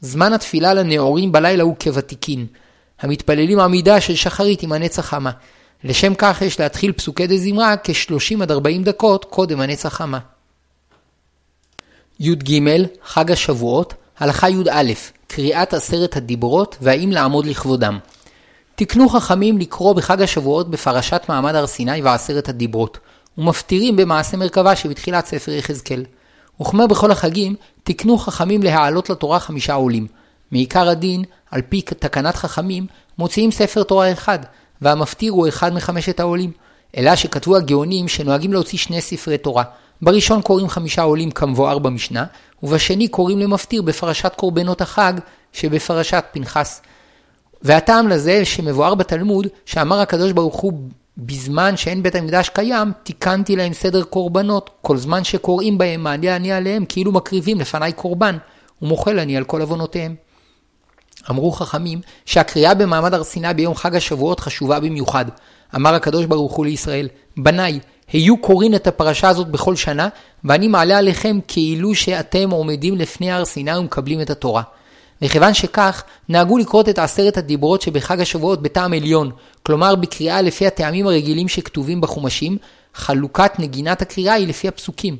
זמן 0.00 0.32
התפילה 0.32 0.74
לנאורים 0.74 1.32
בלילה 1.32 1.62
הוא 1.62 1.76
כוותיקין. 1.82 2.46
המתפללים 3.00 3.60
עמידה 3.60 4.00
של 4.00 4.14
שחרית 4.14 4.62
עם 4.62 4.72
הנץ 4.72 4.98
החמה. 4.98 5.30
לשם 5.84 6.14
כך 6.14 6.42
יש 6.42 6.60
להתחיל 6.60 6.92
פסוקי 6.92 7.26
דזמרה 7.26 7.76
כ-30 7.76 8.42
עד 8.42 8.50
40 8.50 8.84
דקות 8.84 9.24
קודם 9.24 9.60
הנץ 9.60 9.86
החמה. 9.86 10.18
י"ג, 12.20 12.60
חג 13.04 13.32
השבועות, 13.32 13.94
הלכה 14.18 14.50
י"א, 14.50 14.92
קריאת 15.26 15.74
עשרת 15.74 16.16
הדיברות 16.16 16.76
והאם 16.80 17.12
לעמוד 17.12 17.46
לכבודם. 17.46 17.98
תקנו 18.74 19.08
חכמים 19.08 19.58
לקרוא 19.58 19.92
בחג 19.92 20.22
השבועות 20.22 20.70
בפרשת 20.70 21.22
מעמד 21.28 21.54
הר 21.54 21.66
סיני 21.66 22.02
ועשרת 22.02 22.48
הדיברות, 22.48 22.98
ומפטירים 23.38 23.96
במעשה 23.96 24.36
מרכבה 24.36 24.76
שבתחילת 24.76 25.26
ספר 25.26 25.52
יחזקאל. 25.52 26.04
וכמו 26.60 26.88
בכל 26.88 27.10
החגים, 27.10 27.54
תקנו 27.82 28.18
חכמים 28.18 28.62
להעלות 28.62 29.10
לתורה 29.10 29.40
חמישה 29.40 29.74
עולים. 29.74 30.06
מעיקר 30.50 30.88
הדין, 30.88 31.24
על 31.50 31.62
פי 31.68 31.80
תקנת 31.80 32.36
חכמים, 32.36 32.86
מוציאים 33.18 33.50
ספר 33.50 33.82
תורה 33.82 34.12
אחד, 34.12 34.38
והמפטיר 34.82 35.32
הוא 35.32 35.48
אחד 35.48 35.74
מחמשת 35.74 36.20
העולים. 36.20 36.52
אלא 36.96 37.16
שכתבו 37.16 37.56
הגאונים 37.56 38.08
שנוהגים 38.08 38.52
להוציא 38.52 38.78
שני 38.78 39.00
ספרי 39.00 39.38
תורה. 39.38 39.64
בראשון 40.02 40.42
קוראים 40.42 40.68
חמישה 40.68 41.02
עולים 41.02 41.30
כמבואר 41.30 41.78
במשנה, 41.78 42.24
ובשני 42.62 43.08
קוראים 43.08 43.38
למפטיר 43.38 43.82
בפרשת 43.82 44.32
קורבנות 44.36 44.80
החג 44.80 45.12
שבפרשת 45.52 46.24
פנחס. 46.32 46.82
והטעם 47.62 48.08
לזה 48.08 48.44
שמבואר 48.44 48.94
בתלמוד, 48.94 49.46
שאמר 49.66 50.00
הקדוש 50.00 50.32
ברוך 50.32 50.56
הוא 50.56 50.72
בזמן 51.18 51.76
שאין 51.76 52.02
בית 52.02 52.14
המקדש 52.14 52.48
קיים, 52.48 52.92
תיקנתי 53.02 53.56
להם 53.56 53.72
סדר 53.72 54.02
קורבנות, 54.02 54.70
כל 54.82 54.96
זמן 54.96 55.24
שקוראים 55.24 55.78
בהם 55.78 56.02
מעלה 56.02 56.36
אני 56.36 56.52
עליהם, 56.52 56.84
כאילו 56.84 57.12
מקריבים 57.12 57.60
לפניי 57.60 57.92
קורבן, 57.92 58.36
ומוחל 58.82 59.18
אני 59.18 59.36
על 59.36 59.44
כל 59.44 59.60
עוונותיהם. 59.60 60.14
אמרו 61.30 61.52
חכמים 61.52 62.00
שהקריאה 62.26 62.74
במעמד 62.74 63.14
הר 63.14 63.22
סיני 63.22 63.54
ביום 63.54 63.74
חג 63.74 63.96
השבועות 63.96 64.40
חשובה 64.40 64.80
במיוחד. 64.80 65.24
אמר 65.74 65.94
הקדוש 65.94 66.26
ברוך 66.26 66.52
הוא 66.52 66.66
לישראל, 66.66 67.08
בניי, 67.36 67.78
היו 68.12 68.36
קוראים 68.36 68.74
את 68.74 68.86
הפרשה 68.86 69.28
הזאת 69.28 69.48
בכל 69.48 69.76
שנה, 69.76 70.08
ואני 70.44 70.68
מעלה 70.68 70.98
עליכם 70.98 71.38
כאילו 71.48 71.94
שאתם 71.94 72.50
עומדים 72.50 72.96
לפני 72.96 73.32
הר 73.32 73.44
סיני 73.44 73.76
ומקבלים 73.76 74.20
את 74.20 74.30
התורה. 74.30 74.62
וכיוון 75.22 75.54
שכך, 75.54 76.02
נהגו 76.28 76.58
לקרות 76.58 76.88
את 76.88 76.98
עשרת 76.98 77.36
הדיברות 77.36 77.82
שבחג 77.82 78.20
השבועות 78.20 78.62
בטעם 78.62 78.92
עליון, 78.92 79.30
כלומר 79.70 79.94
בקריאה 79.94 80.42
לפי 80.42 80.66
הטעמים 80.66 81.06
הרגילים 81.06 81.48
שכתובים 81.48 82.00
בחומשים, 82.00 82.56
חלוקת 82.94 83.52
נגינת 83.58 84.02
הקריאה 84.02 84.34
היא 84.34 84.48
לפי 84.48 84.68
הפסוקים, 84.68 85.16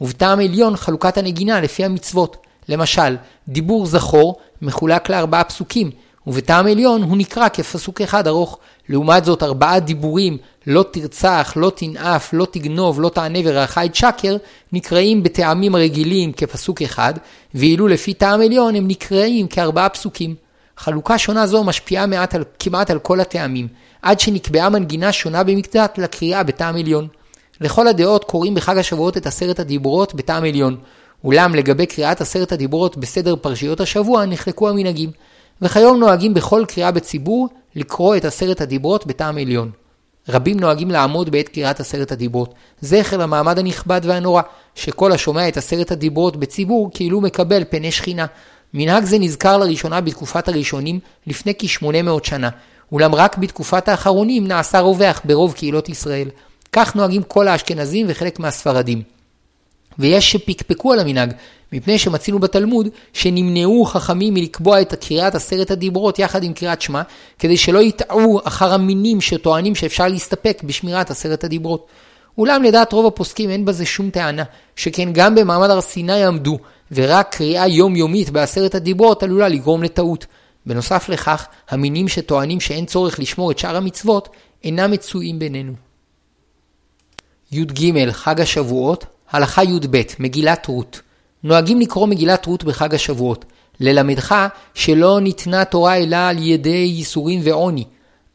ובטעם 0.00 0.40
עליון 0.40 0.76
חלוקת 0.76 1.18
הנגינה 1.18 1.60
לפי 1.60 1.84
המצוות. 1.84 2.36
למשל, 2.68 3.16
דיבור 3.48 3.86
זכור 3.86 4.36
מחולק 4.62 5.10
לארבעה 5.10 5.44
פסוקים, 5.44 5.90
ובטעם 6.26 6.66
עליון 6.66 7.02
הוא 7.02 7.16
נקרא 7.16 7.48
כפסוק 7.48 8.00
אחד 8.00 8.26
ארוך. 8.26 8.58
לעומת 8.88 9.24
זאת, 9.24 9.42
ארבעה 9.42 9.80
דיבורים, 9.80 10.38
לא 10.66 10.84
תרצח, 10.90 11.52
לא 11.56 11.72
תנאף, 11.76 12.32
לא 12.32 12.46
תגנוב, 12.50 13.00
לא 13.00 13.08
תענה 13.08 13.38
ורעך 13.44 13.78
את 13.78 13.94
שקר, 13.94 14.36
נקראים 14.72 15.22
בטעמים 15.22 15.76
רגילים 15.76 16.32
כפסוק 16.32 16.82
אחד, 16.82 17.14
ואילו 17.54 17.88
לפי 17.88 18.14
טעם 18.14 18.40
עליון 18.40 18.74
הם 18.74 18.88
נקראים 18.88 19.46
כארבעה 19.46 19.88
פסוקים. 19.88 20.34
חלוקה 20.76 21.18
שונה 21.18 21.46
זו 21.46 21.64
משפיעה 21.64 22.06
מעט 22.06 22.34
על, 22.34 22.44
כמעט 22.58 22.90
על 22.90 22.98
כל 22.98 23.20
הטעמים, 23.20 23.68
עד 24.02 24.20
שנקבעה 24.20 24.68
מנגינה 24.68 25.12
שונה 25.12 25.42
במקצת 25.42 25.94
לקריאה 25.98 26.42
בטעם 26.42 26.76
עליון. 26.76 27.08
לכל 27.60 27.88
הדעות 27.88 28.24
קוראים 28.24 28.54
בחג 28.54 28.78
השבועות 28.78 29.16
את 29.16 29.26
עשרת 29.26 29.60
הדיברות 29.60 30.14
בטעם 30.14 30.44
עליון. 30.44 30.76
אולם 31.24 31.54
לגבי 31.54 31.86
קריאת 31.86 32.20
עשרת 32.20 32.52
הדיברות 32.52 32.96
בסדר 32.96 33.36
פרשיות 33.36 33.80
השבוע 33.80 34.26
נחלקו 34.26 34.68
המנהגים, 34.68 35.10
וכיום 35.62 35.98
נוהגים 35.98 36.34
בכל 36.34 36.64
קריאה 36.68 36.90
בציבור 36.90 37.48
לקרוא 37.74 38.16
את 38.16 38.24
עשרת 38.24 38.60
הדיברות 38.60 39.06
בטעם 39.06 39.38
עליון. 39.38 39.70
רבים 40.28 40.60
נוהגים 40.60 40.90
לעמוד 40.90 41.30
בעת 41.30 41.48
קריאת 41.48 41.80
עשרת 41.80 42.12
הדיברות, 42.12 42.54
זכר 42.80 43.16
למעמד 43.16 43.58
הנכבד 43.58 44.00
והנורא, 44.04 44.42
שכל 44.74 45.12
השומע 45.12 45.48
את 45.48 45.56
עשרת 45.56 45.90
הדיברות 45.90 46.36
בציבור 46.36 46.90
כאילו 46.94 47.20
מקבל 47.20 47.64
פני 47.70 47.92
שכינה. 47.92 48.26
מנהג 48.74 49.04
זה 49.04 49.18
נזכר 49.18 49.58
לראשונה 49.58 50.00
בתקופת 50.00 50.48
הראשונים 50.48 51.00
לפני 51.26 51.52
כ-800 51.58 52.24
שנה, 52.24 52.48
אולם 52.92 53.14
רק 53.14 53.38
בתקופת 53.38 53.88
האחרונים 53.88 54.46
נעשה 54.46 54.80
רווח 54.80 55.20
ברוב 55.24 55.52
קהילות 55.52 55.88
ישראל. 55.88 56.28
כך 56.72 56.96
נוהגים 56.96 57.22
כל 57.22 57.48
האשכנזים 57.48 58.06
וחלק 58.08 58.38
מהספרדים. 58.38 59.02
ויש 59.98 60.32
שפקפקו 60.32 60.92
על 60.92 61.00
המנהג, 61.00 61.32
מפני 61.72 61.98
שמצינו 61.98 62.38
בתלמוד 62.38 62.88
שנמנעו 63.12 63.84
חכמים 63.84 64.34
מלקבוע 64.34 64.80
את 64.80 64.94
קריאת 64.94 65.34
עשרת 65.34 65.70
הדיברות 65.70 66.18
יחד 66.18 66.44
עם 66.44 66.52
קריאת 66.52 66.82
שמע, 66.82 67.02
כדי 67.38 67.56
שלא 67.56 67.78
יטעו 67.78 68.40
אחר 68.44 68.72
המינים 68.72 69.20
שטוענים 69.20 69.74
שאפשר 69.74 70.08
להסתפק 70.08 70.62
בשמירת 70.64 71.10
עשרת 71.10 71.44
הדיברות. 71.44 71.86
אולם 72.38 72.62
לדעת 72.62 72.92
רוב 72.92 73.06
הפוסקים 73.06 73.50
אין 73.50 73.64
בזה 73.64 73.86
שום 73.86 74.10
טענה, 74.10 74.42
שכן 74.76 75.12
גם 75.12 75.34
במעמד 75.34 75.70
הר 75.70 75.80
סיני 75.80 76.24
עמדו, 76.24 76.58
ורק 76.92 77.34
קריאה 77.34 77.68
יומיומית 77.68 78.30
בעשרת 78.30 78.74
הדיברות 78.74 79.22
עלולה 79.22 79.48
לגרום 79.48 79.82
לטעות. 79.82 80.26
בנוסף 80.66 81.08
לכך, 81.08 81.46
המינים 81.68 82.08
שטוענים 82.08 82.60
שאין 82.60 82.86
צורך 82.86 83.20
לשמור 83.20 83.50
את 83.50 83.58
שאר 83.58 83.76
המצוות, 83.76 84.28
אינם 84.64 84.90
מצויים 84.90 85.38
בינינו. 85.38 85.72
י"ג 87.52 88.10
חג 88.10 88.40
השבועות, 88.40 89.04
הלכה 89.30 89.64
י"ב 89.64 90.02
מגילת 90.18 90.66
רות. 90.66 91.00
נוהגים 91.44 91.80
לקרוא 91.80 92.06
מגילת 92.06 92.46
רות 92.46 92.64
בחג 92.64 92.94
השבועות, 92.94 93.44
ללמדך 93.80 94.34
שלא 94.74 95.20
ניתנה 95.20 95.64
תורה 95.64 95.96
אלא 95.96 96.16
על 96.16 96.38
ידי 96.38 96.92
ייסורים 96.96 97.40
ועוני. 97.44 97.84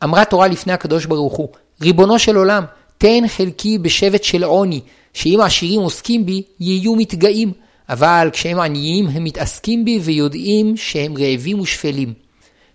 אמרה 0.03 0.25
תורה 0.25 0.47
לפני 0.47 0.73
הקדוש 0.73 1.05
ברוך 1.05 1.35
הוא, 1.35 1.49
ריבונו 1.81 2.19
של 2.19 2.35
עולם, 2.35 2.63
תן 2.97 3.23
חלקי 3.27 3.77
בשבט 3.77 4.23
של 4.23 4.43
עוני, 4.43 4.81
שאם 5.13 5.41
העשירים 5.41 5.81
עוסקים 5.81 6.25
בי, 6.25 6.43
יהיו 6.59 6.95
מתגאים, 6.95 7.51
אבל 7.89 8.29
כשהם 8.33 8.59
עניים 8.59 9.07
הם 9.07 9.23
מתעסקים 9.23 9.85
בי 9.85 9.99
ויודעים 10.03 10.77
שהם 10.77 11.13
רעבים 11.17 11.59
ושפלים. 11.59 12.13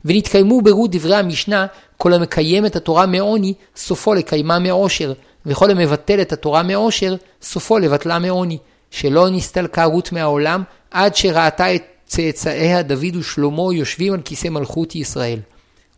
ונתקיימו 0.05 0.63
ברות 0.63 0.91
דברי 0.91 1.17
המשנה, 1.17 1.67
כל 1.97 2.13
המקיים 2.13 2.67
את 2.67 2.77
התורה 2.77 3.07
מעוני, 3.07 3.55
סופו 3.77 4.15
לקיימה 4.15 4.59
מעושר, 4.59 5.13
וכל 5.47 5.71
המבטל 5.71 6.21
את 6.21 6.33
התורה 6.33 6.63
מעושר, 6.63 7.17
סופו 7.43 7.79
לבטלה 7.79 8.19
מעוני. 8.19 8.59
שלא 8.91 9.31
נסתלקה 9.31 9.85
רות 9.85 10.13
מהעולם, 10.13 10.63
עד 10.91 11.17
שראתה 11.17 11.75
את 11.75 11.83
צאצאיה 12.05 12.83
דוד 12.83 13.17
ושלמה 13.17 13.75
יושבים 13.75 14.13
על 14.13 14.21
כיסא 14.25 14.49
מלכות 14.49 14.95
ישראל. 14.95 15.39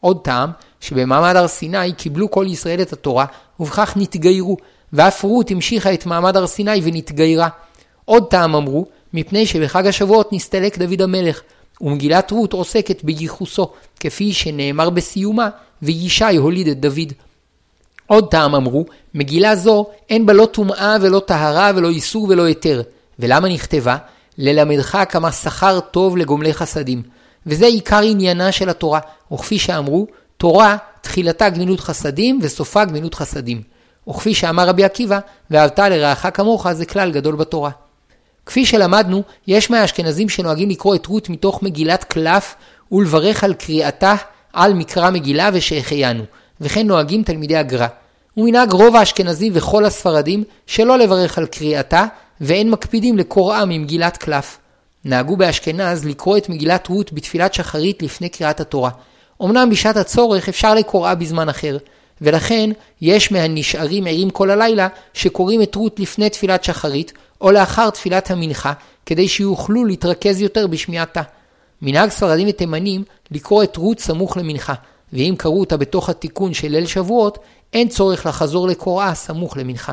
עוד 0.01 0.21
טעם, 0.25 0.51
שבמעמד 0.81 1.37
הר 1.37 1.49
סיני 1.49 1.93
קיבלו 1.93 2.31
כל 2.31 2.47
ישראל 2.49 2.83
את 2.83 2.93
התורה, 2.93 3.25
ובכך 3.61 3.93
נתגיירו, 3.97 4.57
ואף 4.93 5.25
רות 5.25 5.51
המשיכה 5.51 5.95
את 5.95 6.07
מעמד 6.07 6.37
הר 6.37 6.47
סיני 6.47 6.81
ונתגיירה. 6.83 7.49
עוד 8.05 8.31
טעם 8.31 8.55
אמרו, 8.55 8.87
מפני 9.15 9.47
שבחג 9.47 9.87
השבועות 9.87 10.33
נסתלק 10.33 10.79
דוד 10.79 11.03
המלך, 11.03 11.41
ומגילת 11.81 12.31
רות 12.31 12.53
עוסקת 12.53 13.05
בייחוסו, 13.05 13.71
כפי 14.01 14.33
שנאמר 14.33 14.91
בסיומה, 14.91 15.49
וישי 15.83 16.37
הוליד 16.37 16.69
את 16.69 16.81
דוד. 16.81 17.13
עוד 18.07 18.31
טעם 18.31 18.55
אמרו, 18.55 18.85
מגילה 19.15 19.57
זו 19.57 19.87
אין 20.11 20.27
בה 20.27 20.33
לא 20.33 20.47
טומאה 20.47 20.97
ולא 21.01 21.23
טהרה 21.27 21.71
ולא 21.75 21.89
איסור 21.89 22.27
ולא 22.29 22.43
היתר. 22.43 22.83
ולמה 23.19 23.49
נכתבה? 23.49 23.97
ללמדך 24.39 24.99
כמה 25.09 25.33
שכר 25.33 25.81
טוב 25.81 26.17
לגומלי 26.17 26.55
חסדים. 26.55 27.03
וזה 27.47 27.67
עיקר 27.67 28.01
עניינה 28.03 28.53
של 28.53 28.69
התורה, 28.69 29.01
וכפי 29.33 29.59
שאמרו, 29.59 30.07
תורה 30.37 30.77
תחילתה 31.01 31.49
גמילות 31.49 31.81
חסדים 31.81 32.39
וסופה 32.43 32.85
גמילות 32.85 33.15
חסדים. 33.15 33.63
וכפי 34.09 34.35
שאמר 34.35 34.69
רבי 34.69 34.85
עקיבא, 34.85 35.19
ואהבת 35.51 35.79
לרעך 35.79 36.27
כמוך 36.35 36.73
זה 36.73 36.87
כלל 36.87 37.13
גדול 37.13 37.37
בתורה. 37.37 37.71
כפי 38.47 38.67
שלמדנו, 38.67 39.23
יש 39.47 39.71
מהאשכנזים 39.71 40.29
שנוהגים 40.29 40.71
לקרוא 40.71 40.95
את 40.95 41.07
רות 41.07 41.29
מתוך 41.29 41.63
מגילת 41.63 42.05
קלף 42.05 42.55
ולברך 42.93 43.45
על 43.45 43.55
קריאתה 43.55 44.15
על 44.53 44.75
מקרא 44.75 45.11
מגילה 45.11 45.51
ושהחיינו, 45.53 46.25
וכן 46.61 46.87
נוהגים 46.87 47.23
תלמידי 47.23 47.57
הגר"א. 47.57 47.87
ומנהג 48.37 48.73
רוב 48.73 48.97
האשכנזים 48.97 49.53
וכל 49.57 49.85
הספרדים 49.85 50.45
שלא 50.67 50.99
לברך 50.99 51.39
על 51.39 51.47
קריאתה, 51.47 52.07
ואין 52.41 52.71
מקפידים 52.71 53.19
לקוראם 53.19 53.69
ממגילת 53.69 54.17
קלף. 54.17 54.59
נהגו 55.05 55.37
באשכנז 55.37 56.05
לקרוא 56.05 56.37
את 56.37 56.49
מגילת 56.49 56.87
רות 56.87 57.13
בתפילת 57.13 57.55
שחרית 57.55 58.03
לפני 58.03 58.29
קריאת 58.29 58.61
התורה. 58.61 58.91
אמנם 59.43 59.71
בשעת 59.71 59.97
הצורך 59.97 60.49
אפשר 60.49 60.75
לקוראה 60.75 61.15
בזמן 61.15 61.49
אחר, 61.49 61.77
ולכן 62.25 62.71
יש 63.01 63.33
מהנשארים 63.33 64.07
ערים 64.07 64.31
כל 64.31 64.51
הלילה 64.51 64.89
שקוראים 65.13 65.63
את 65.63 65.75
רות 65.75 66.01
לפני 66.01 66.31
תפילת 66.31 66.65
שחרית, 66.65 67.13
או 67.41 67.51
לאחר 67.51 67.91
תפילת 67.91 68.31
המנחה, 68.31 68.73
כדי 69.07 69.29
שיוכלו 69.29 69.85
להתרכז 69.85 70.41
יותר 70.41 70.67
בשמיעתה. 70.67 71.23
מנהג 71.83 72.11
ספרדים 72.11 72.49
ותימנים 72.49 73.05
לקרוא 73.31 73.63
את 73.63 73.77
רות 73.77 74.01
סמוך 74.01 74.37
למנחה, 74.37 74.75
ואם 75.13 75.35
קראו 75.39 75.61
אותה 75.61 75.77
בתוך 75.77 76.09
התיקון 76.09 76.55
של 76.55 76.69
ליל 76.69 76.87
שבועות, 76.87 77.39
אין 77.73 77.89
צורך 77.89 78.27
לחזור 78.27 78.69
לקוראה 78.69 79.15
סמוך 79.15 79.57
למנחה. 79.57 79.93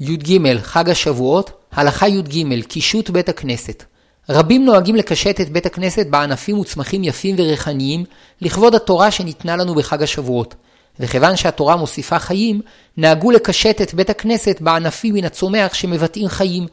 י"ג 0.00 0.58
חג 0.58 0.90
השבועות, 0.90 1.50
הלכה 1.72 2.08
י"ג 2.08 2.62
קישוט 2.62 3.10
בית 3.10 3.28
הכנסת. 3.28 3.84
רבים 4.28 4.64
נוהגים 4.64 4.96
לקשט 4.96 5.40
את 5.40 5.48
בית 5.50 5.66
הכנסת 5.66 6.06
בענפים 6.06 6.58
וצמחים 6.58 7.04
יפים 7.04 7.36
וריחניים 7.38 8.04
לכבוד 8.40 8.74
התורה 8.74 9.10
שניתנה 9.10 9.56
לנו 9.56 9.74
בחג 9.74 10.02
השבועות. 10.02 10.54
וכיוון 11.00 11.36
שהתורה 11.36 11.76
מוסיפה 11.76 12.18
חיים, 12.18 12.60
נהגו 12.96 13.30
לקשט 13.30 13.80
את 13.80 13.94
בית 13.94 14.10
הכנסת 14.10 14.60
בענפים 14.60 15.14
מן 15.14 15.24
הצומח 15.24 15.74
שמבטאים 15.74 16.28
חיים, 16.28 16.66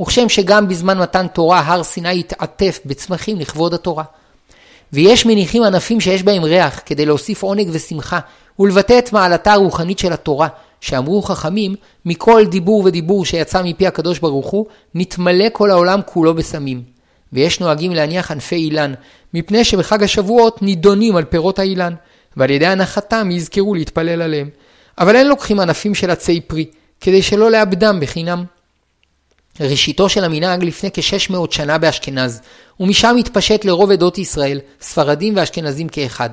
וכשם 0.00 0.28
שגם 0.28 0.68
בזמן 0.68 0.98
מתן 0.98 1.26
תורה 1.26 1.60
הר 1.60 1.82
סיני 1.82 2.20
התעטף 2.20 2.80
בצמחים 2.86 3.38
לכבוד 3.38 3.74
התורה. 3.74 4.04
ויש 4.92 5.26
מניחים 5.26 5.62
ענפים 5.62 6.00
שיש 6.00 6.22
בהם 6.22 6.44
ריח 6.44 6.80
כדי 6.86 7.06
להוסיף 7.06 7.42
עונג 7.42 7.68
ושמחה 7.72 8.18
ולבטא 8.58 8.98
את 8.98 9.12
מעלתה 9.12 9.52
הרוחנית 9.52 9.98
של 9.98 10.12
התורה, 10.12 10.48
שאמרו 10.80 11.22
חכמים, 11.22 11.74
מכל 12.04 12.44
דיבור 12.46 12.82
ודיבור 12.84 13.24
שיצא 13.24 13.62
מפי 13.62 13.86
הקדוש 13.86 14.18
ברוך 14.18 14.46
הוא, 14.46 14.66
נתמלא 14.94 15.44
כל 15.52 15.70
העולם 15.70 16.00
כולו 16.06 16.34
בסמים. 16.34 16.82
ויש 17.32 17.60
נוהגים 17.60 17.92
להניח 17.92 18.30
ענפי 18.30 18.56
אילן, 18.56 18.94
מפני 19.34 19.64
שבחג 19.64 20.02
השבועות 20.02 20.62
נידונים 20.62 21.16
על 21.16 21.24
פירות 21.24 21.58
האילן, 21.58 21.94
ועל 22.36 22.50
ידי 22.50 22.66
הנחתם 22.66 23.30
יזכרו 23.30 23.74
להתפלל 23.74 24.22
עליהם. 24.22 24.50
אבל 24.98 25.16
אין 25.16 25.26
לוקחים 25.26 25.60
ענפים 25.60 25.94
של 25.94 26.10
עצי 26.10 26.40
פרי, 26.40 26.66
כדי 27.00 27.22
שלא 27.22 27.50
לאבדם 27.50 28.00
בחינם. 28.00 28.44
ראשיתו 29.60 30.08
של 30.08 30.24
המנהג 30.24 30.64
לפני 30.64 30.90
כ-600 30.92 31.36
שנה 31.50 31.78
באשכנז, 31.78 32.40
ומשם 32.80 33.16
התפשט 33.20 33.64
לרוב 33.64 33.90
עדות 33.90 34.18
ישראל, 34.18 34.60
ספרדים 34.80 35.36
ואשכנזים 35.36 35.88
כאחד. 35.88 36.30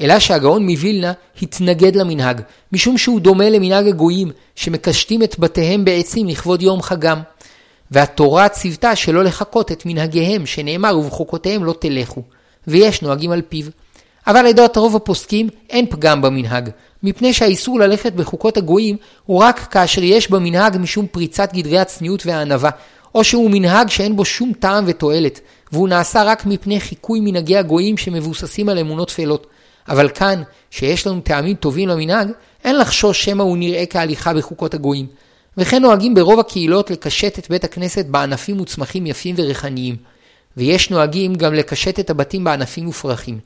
אלא 0.00 0.18
שהגאון 0.18 0.66
מווילנה 0.66 1.12
התנגד 1.42 1.96
למנהג, 1.96 2.40
משום 2.72 2.98
שהוא 2.98 3.20
דומה 3.20 3.48
למנהג 3.48 3.86
הגויים, 3.86 4.30
שמקשטים 4.56 5.22
את 5.22 5.38
בתיהם 5.38 5.84
בעצים 5.84 6.28
לכבוד 6.28 6.62
יום 6.62 6.82
חגם. 6.82 7.20
והתורה 7.90 8.48
ציוותה 8.48 8.96
שלא 8.96 9.24
לחקות 9.24 9.72
את 9.72 9.86
מנהגיהם, 9.86 10.46
שנאמר 10.46 10.98
ובחוקותיהם 10.98 11.64
לא 11.64 11.74
תלכו, 11.78 12.22
ויש 12.66 13.02
נוהגים 13.02 13.30
על 13.30 13.42
פיו. 13.48 13.66
אבל 14.26 14.46
לדעת 14.46 14.76
רוב 14.76 14.96
הפוסקים 14.96 15.48
אין 15.70 15.86
פגם 15.86 16.22
במנהג, 16.22 16.70
מפני 17.02 17.32
שהאיסור 17.32 17.80
ללכת 17.80 18.12
בחוקות 18.12 18.56
הגויים 18.56 18.96
הוא 19.26 19.38
רק 19.38 19.60
כאשר 19.70 20.02
יש 20.02 20.30
במנהג 20.30 20.76
משום 20.76 21.06
פריצת 21.06 21.52
גדרי 21.52 21.78
הצניעות 21.78 22.26
והענווה, 22.26 22.70
או 23.14 23.24
שהוא 23.24 23.50
מנהג 23.50 23.88
שאין 23.88 24.16
בו 24.16 24.24
שום 24.24 24.52
טעם 24.58 24.84
ותועלת, 24.86 25.40
והוא 25.72 25.88
נעשה 25.88 26.22
רק 26.22 26.46
מפני 26.46 26.80
חיקוי 26.80 27.20
מנהגי 27.20 27.56
הגויים 27.56 27.96
שמבוססים 27.96 28.68
על 28.68 28.78
אמונות 28.78 29.08
טפלות. 29.08 29.46
אבל 29.88 30.08
כאן, 30.08 30.42
שיש 30.70 31.06
לנו 31.06 31.20
טעמים 31.20 31.56
טובים 31.56 31.88
למנהג, 31.88 32.28
אין 32.64 32.78
לחשוש 32.78 33.24
שמא 33.24 33.42
הוא 33.42 33.58
נראה 33.58 33.86
כהליכה 33.86 34.34
בחוקות 34.34 34.74
הגויים. 34.74 35.06
וכן 35.56 35.82
נוהגים 35.82 36.14
ברוב 36.14 36.40
הקהילות 36.40 36.90
לקשט 36.90 37.38
את 37.38 37.48
בית 37.50 37.64
הכנסת 37.64 38.06
בענפים 38.06 38.60
וצמחים 38.60 39.06
יפים 39.06 39.34
וריחניים. 39.38 39.96
ויש 40.56 40.90
נוהגים 40.90 41.34
גם 41.34 41.54
לקשט 41.54 42.00
את 42.00 42.10
הבתים 42.10 42.44
בענפים 42.44 42.88
ופרחים. 42.88 43.38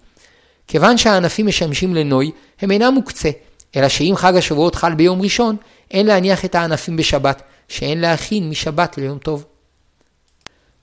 כיוון 0.68 0.96
שהענפים 0.98 1.46
משמשים 1.46 1.94
לנוי, 1.94 2.30
הם 2.60 2.70
אינם 2.70 2.94
מוקצה, 2.94 3.30
אלא 3.76 3.88
שאם 3.88 4.14
חג 4.16 4.36
השבועות 4.36 4.74
חל 4.74 4.94
ביום 4.94 5.22
ראשון, 5.22 5.56
אין 5.90 6.06
להניח 6.06 6.44
את 6.44 6.54
הענפים 6.54 6.96
בשבת, 6.96 7.42
שאין 7.68 8.00
להכין 8.00 8.50
משבת 8.50 8.98
ליום 8.98 9.18
טוב. 9.18 9.44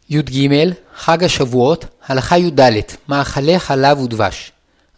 י"ג 0.10 0.70
חג 0.96 1.24
השבועות, 1.24 1.86
הלכה 2.08 2.38
י"ד 2.38 2.62
מאכלי 3.08 3.60
חלב 3.60 4.00
ודבש. 4.00 4.52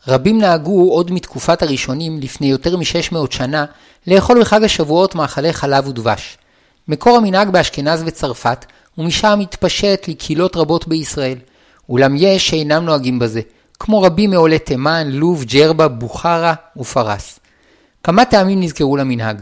רבים 0.08 0.41
נהגו 0.41 0.91
עוד 0.91 1.12
מתקופת 1.12 1.62
הראשונים, 1.62 2.19
לפני 2.19 2.48
יותר 2.48 2.78
מ-600 2.78 3.15
שנה, 3.30 3.65
לאכול 4.08 4.41
בחג 4.41 4.63
השבועות 4.63 5.15
מאכלי 5.15 5.54
חלב 5.54 5.88
ודבש. 5.88 6.38
מקור 6.88 7.17
המנהג 7.17 7.50
באשכנז 7.50 8.04
וצרפת, 8.06 8.65
ומשם 8.98 9.39
התפשט 9.41 10.08
לקהילות 10.08 10.56
רבות 10.56 10.88
בישראל. 10.88 11.38
אולם 11.89 12.15
יש 12.17 12.50
שאינם 12.50 12.86
נוהגים 12.86 13.19
בזה, 13.19 13.41
כמו 13.84 14.02
רבים 14.02 14.30
מעולי 14.30 14.60
תימן, 14.60 15.08
לוב, 15.12 15.43
ג'רבה, 15.43 15.88
בוכרה 15.88 16.54
ופרס. 16.78 17.39
כמה 18.04 18.26
טעמים 18.26 18.62
נזכרו 18.62 18.98
למנהג. 18.98 19.41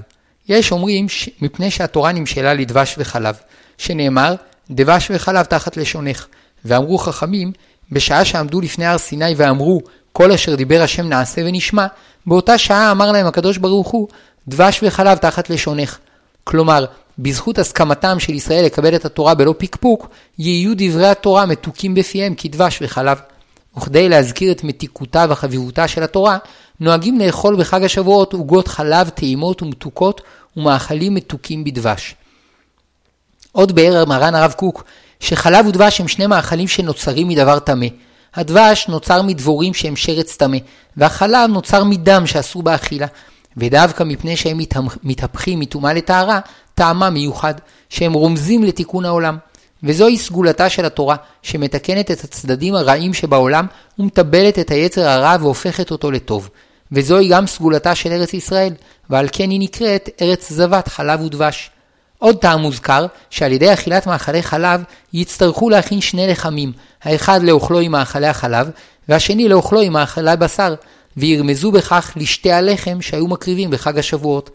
יש 0.50 0.72
אומרים 0.72 1.10
ש... 1.10 1.30
מפני 1.42 1.72
שהתורה 1.72 2.12
נמשלה 2.12 2.54
לדבש 2.54 2.96
וחלב, 2.98 3.36
שנאמר, 3.78 4.36
דבש 4.72 5.12
וחלב 5.14 5.46
תחת 5.46 5.78
לשונך. 5.78 6.28
ואמרו 6.66 6.98
חכמים, 6.98 7.52
בשעה 7.92 8.26
שעמדו 8.26 8.62
לפני 8.62 8.86
הר 8.86 8.98
סיני 8.98 9.34
ואמרו, 9.38 9.82
כל 10.12 10.32
אשר 10.32 10.56
דיבר 10.56 10.82
השם 10.82 11.10
נעשה 11.10 11.42
ונשמע, 11.46 11.88
באותה 12.26 12.58
שעה 12.58 12.92
אמר 12.92 13.12
להם 13.12 13.26
הקדוש 13.26 13.58
ברוך 13.58 13.88
הוא, 13.88 14.08
דבש 14.48 14.80
וחלב 14.84 15.18
תחת 15.18 15.50
לשונך. 15.50 15.98
כלומר, 16.44 16.86
בזכות 17.20 17.60
הסכמתם 17.60 18.20
של 18.20 18.34
ישראל 18.34 18.66
לקבל 18.66 18.96
את 18.96 19.06
התורה 19.06 19.36
בלא 19.36 19.56
פקפוק, 19.58 20.10
יהיו 20.40 20.74
דברי 20.78 21.08
התורה 21.08 21.46
מתוקים 21.46 21.96
בפיהם 21.96 22.34
כדבש 22.38 22.80
וחלב. 22.82 23.18
וכדי 23.78 24.10
להזכיר 24.10 24.52
את 24.52 24.64
מתיקותה 24.64 25.26
וחביבותה 25.30 25.88
של 25.88 26.04
התורה, 26.04 26.38
נוהגים 26.80 27.20
לאכול 27.20 27.56
בחג 27.56 27.84
השבועות 27.84 28.34
עוגות 28.34 28.68
חלב 28.68 29.10
טעימות 29.10 29.62
ומתוקות 29.62 30.22
ומאכלים 30.58 31.16
מתוקים 31.16 31.64
בדבש. 31.64 32.16
עוד 33.52 33.72
באר 33.72 34.06
מרן 34.06 34.36
הרב 34.36 34.52
קוק, 34.52 34.84
שחלב 35.20 35.68
ודבש 35.68 36.02
הם 36.02 36.08
שני 36.08 36.28
מאכלים 36.28 36.68
שנוצרים 36.68 37.28
מדבר 37.28 37.60
טמא. 37.60 37.88
הדבש 38.36 38.88
נוצר 38.88 39.22
מדבורים 39.22 39.74
שהם 39.74 39.96
שרץ 39.96 40.36
טמא, 40.36 40.58
והחלב 40.98 41.50
נוצר 41.50 41.84
מדם 41.84 42.28
שאסור 42.28 42.64
באכילה. 42.64 43.08
ודווקא 43.58 44.04
מפני 44.04 44.36
שהם 44.36 44.60
מתהפכים 45.04 45.60
מטומאה 45.60 45.94
לטהרה, 45.94 46.40
טעמה 46.76 47.10
מיוחד, 47.10 47.54
שהם 47.90 48.14
רומזים 48.14 48.64
לתיקון 48.64 49.06
העולם. 49.06 49.38
וזוהי 49.84 50.18
סגולתה 50.18 50.70
של 50.70 50.86
התורה, 50.86 51.16
שמתקנת 51.42 52.12
את 52.12 52.24
הצדדים 52.24 52.76
הרעים 52.76 53.14
שבעולם 53.14 53.66
ומטבלת 54.00 54.60
את 54.60 54.72
היצר 54.72 55.08
הרע 55.08 55.36
והופכת 55.40 55.92
אותו 55.92 56.12
לטוב. 56.12 56.50
וזוהי 56.92 57.30
גם 57.30 57.48
סגולתה 57.48 57.96
של 57.96 58.12
ארץ 58.12 58.34
ישראל, 58.34 58.74
ועל 59.10 59.28
כן 59.32 59.50
היא 59.50 59.60
נקראת 59.60 60.10
ארץ 60.22 60.52
זבת 60.52 60.88
חלב 60.88 61.22
ודבש. 61.22 61.70
עוד 62.20 62.38
טעם 62.38 62.62
מוזכר, 62.62 63.06
שעל 63.30 63.52
ידי 63.52 63.74
אכילת 63.74 64.08
מאכלי 64.08 64.44
חלב, 64.44 64.84
יצטרכו 65.14 65.70
להכין 65.70 66.02
שני 66.02 66.28
לחמים, 66.28 66.72
האחד 67.04 67.44
לאוכלו 67.44 67.80
עם 67.80 67.92
מאכלי 67.92 68.28
החלב, 68.28 68.70
והשני 69.10 69.50
לאוכלו 69.50 69.82
עם 69.82 69.94
מאכלי 69.94 70.36
בשר, 70.40 70.76
וירמזו 71.18 71.72
בכך 71.72 72.14
לשתי 72.16 72.52
הלחם 72.52 73.02
שהיו 73.02 73.28
מקריבים 73.28 73.72
בחג 73.72 73.98
השבועות. 73.98 74.50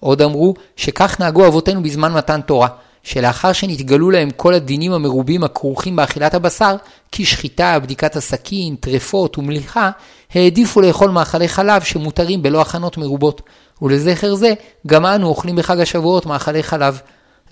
עוד 0.00 0.22
אמרו 0.22 0.54
שכך 0.76 1.20
נהגו 1.20 1.46
אבותינו 1.46 1.82
בזמן 1.82 2.12
מתן 2.12 2.40
תורה, 2.40 2.68
שלאחר 3.02 3.52
שנתגלו 3.52 4.10
להם 4.10 4.30
כל 4.30 4.54
הדינים 4.54 4.92
המרובים 4.92 5.44
הכרוכים 5.44 5.96
באכילת 5.96 6.34
הבשר, 6.34 6.76
כשחיטה, 7.12 7.78
בדיקת 7.78 8.16
הסכין, 8.16 8.76
טרפות 8.76 9.38
ומליחה, 9.38 9.90
העדיפו 10.34 10.80
לאכול 10.80 11.10
מאכלי 11.10 11.48
חלב 11.48 11.82
שמותרים 11.82 12.42
בלא 12.42 12.60
הכנות 12.60 12.98
מרובות. 12.98 13.42
ולזכר 13.82 14.34
זה, 14.34 14.54
גם 14.86 15.06
אנו 15.06 15.28
אוכלים 15.28 15.56
בחג 15.56 15.80
השבועות 15.80 16.26
מאכלי 16.26 16.62
חלב. 16.62 17.00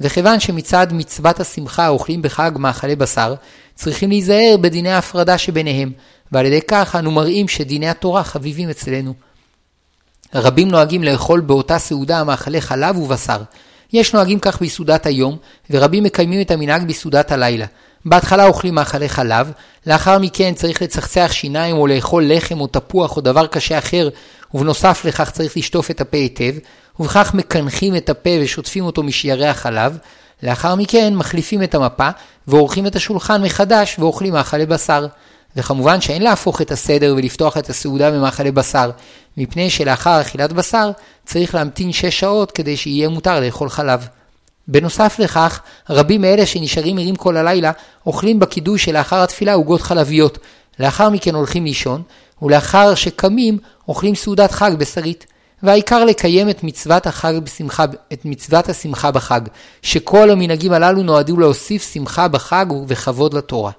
וכיוון 0.00 0.40
שמצד 0.40 0.86
מצוות 0.92 1.40
השמחה 1.40 1.88
אוכלים 1.88 2.22
בחג 2.22 2.50
מאכלי 2.56 2.96
בשר, 2.96 3.34
צריכים 3.74 4.08
להיזהר 4.08 4.56
בדיני 4.60 4.92
ההפרדה 4.92 5.38
שביניהם, 5.38 5.92
ועל 6.32 6.46
ידי 6.46 6.60
כך 6.68 6.96
אנו 6.98 7.10
מראים 7.10 7.48
שדיני 7.48 7.88
התורה 7.88 8.24
חביבים 8.24 8.70
אצלנו. 8.70 9.14
רבים 10.34 10.68
נוהגים 10.68 11.04
לאכול 11.04 11.40
באותה 11.40 11.78
סעודה 11.78 12.24
מאכלי 12.24 12.60
חלב 12.60 12.98
ובשר. 12.98 13.42
יש 13.92 14.14
נוהגים 14.14 14.38
כך 14.38 14.62
בסעודת 14.62 15.06
היום, 15.06 15.36
ורבים 15.70 16.04
מקיימים 16.04 16.40
את 16.40 16.50
המנהג 16.50 16.88
בסעודת 16.88 17.32
הלילה. 17.32 17.66
בהתחלה 18.04 18.46
אוכלים 18.46 18.74
מאכלי 18.74 19.08
חלב, 19.08 19.52
לאחר 19.86 20.18
מכן 20.18 20.54
צריך 20.54 20.82
לצחצח 20.82 21.28
שיניים 21.32 21.76
או 21.76 21.86
לאכול 21.86 22.24
לחם 22.26 22.60
או 22.60 22.66
תפוח 22.66 23.16
או 23.16 23.20
דבר 23.20 23.46
קשה 23.46 23.78
אחר, 23.78 24.08
ובנוסף 24.54 25.04
לכך 25.04 25.30
צריך 25.30 25.56
לשטוף 25.56 25.90
את 25.90 26.00
הפה 26.00 26.16
היטב, 26.16 26.52
ובכך 27.00 27.34
מקנחים 27.34 27.96
את 27.96 28.10
הפה 28.10 28.30
ושוטפים 28.42 28.84
אותו 28.84 29.02
משיירי 29.02 29.46
החלב. 29.46 29.98
לאחר 30.42 30.74
מכן 30.74 31.14
מחליפים 31.14 31.62
את 31.62 31.74
המפה 31.74 32.08
ועורכים 32.46 32.86
את 32.86 32.96
השולחן 32.96 33.42
מחדש 33.42 33.96
ואוכלים 33.98 34.32
מאכלי 34.32 34.66
בשר. 34.66 35.06
וכמובן 35.56 36.00
שאין 36.00 36.22
להפוך 36.22 36.62
את 36.62 36.70
הסדר 36.70 37.14
ולפתוח 37.16 37.56
את 37.56 37.70
הסעודה 37.70 38.10
במאכלי 38.10 38.50
בשר, 38.50 38.90
מפני 39.38 39.70
שלאחר 39.70 40.20
אכילת 40.20 40.52
בשר 40.52 40.90
צריך 41.26 41.54
להמתין 41.54 41.92
6 41.92 42.20
שעות 42.20 42.50
כדי 42.50 42.76
שיהיה 42.76 43.08
מותר 43.08 43.40
לאכול 43.40 43.68
חלב. 43.68 44.08
בנוסף 44.68 45.18
לכך, 45.18 45.60
רבים 45.90 46.20
מאלה 46.20 46.46
שנשארים 46.46 46.98
ערים 46.98 47.16
כל 47.16 47.36
הלילה, 47.36 47.72
אוכלים 48.06 48.38
בקידוש 48.38 48.84
שלאחר 48.84 49.22
התפילה 49.22 49.54
עוגות 49.54 49.82
חלביות. 49.82 50.38
לאחר 50.80 51.10
מכן 51.10 51.34
הולכים 51.34 51.64
לישון, 51.64 52.02
ולאחר 52.42 52.94
שקמים, 52.94 53.58
אוכלים 53.88 54.14
סעודת 54.14 54.50
חג 54.50 54.70
בשרית. 54.78 55.26
והעיקר 55.62 56.04
לקיים 56.04 56.50
את 56.50 56.64
מצוות 56.64 57.06
החג 57.06 57.34
בשמחה, 57.44 57.84
את 58.12 58.24
מצוות 58.24 58.68
השמחה 58.68 59.10
בחג, 59.10 59.40
שכל 59.82 60.30
המנהגים 60.30 60.72
הללו 60.72 61.02
נועדו 61.02 61.36
להוסיף 61.36 61.92
שמחה 61.92 62.28
בחג 62.28 62.66
וכבוד 62.86 63.34
לתורה. 63.34 63.70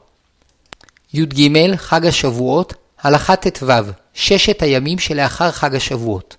י"ג 1.13 1.75
חג 1.75 2.05
השבועות, 2.05 2.73
הלכה 3.03 3.35
ט"ו, 3.35 3.71
ששת 4.13 4.61
הימים 4.61 4.99
שלאחר 4.99 5.51
חג 5.51 5.75
השבועות. 5.75 6.35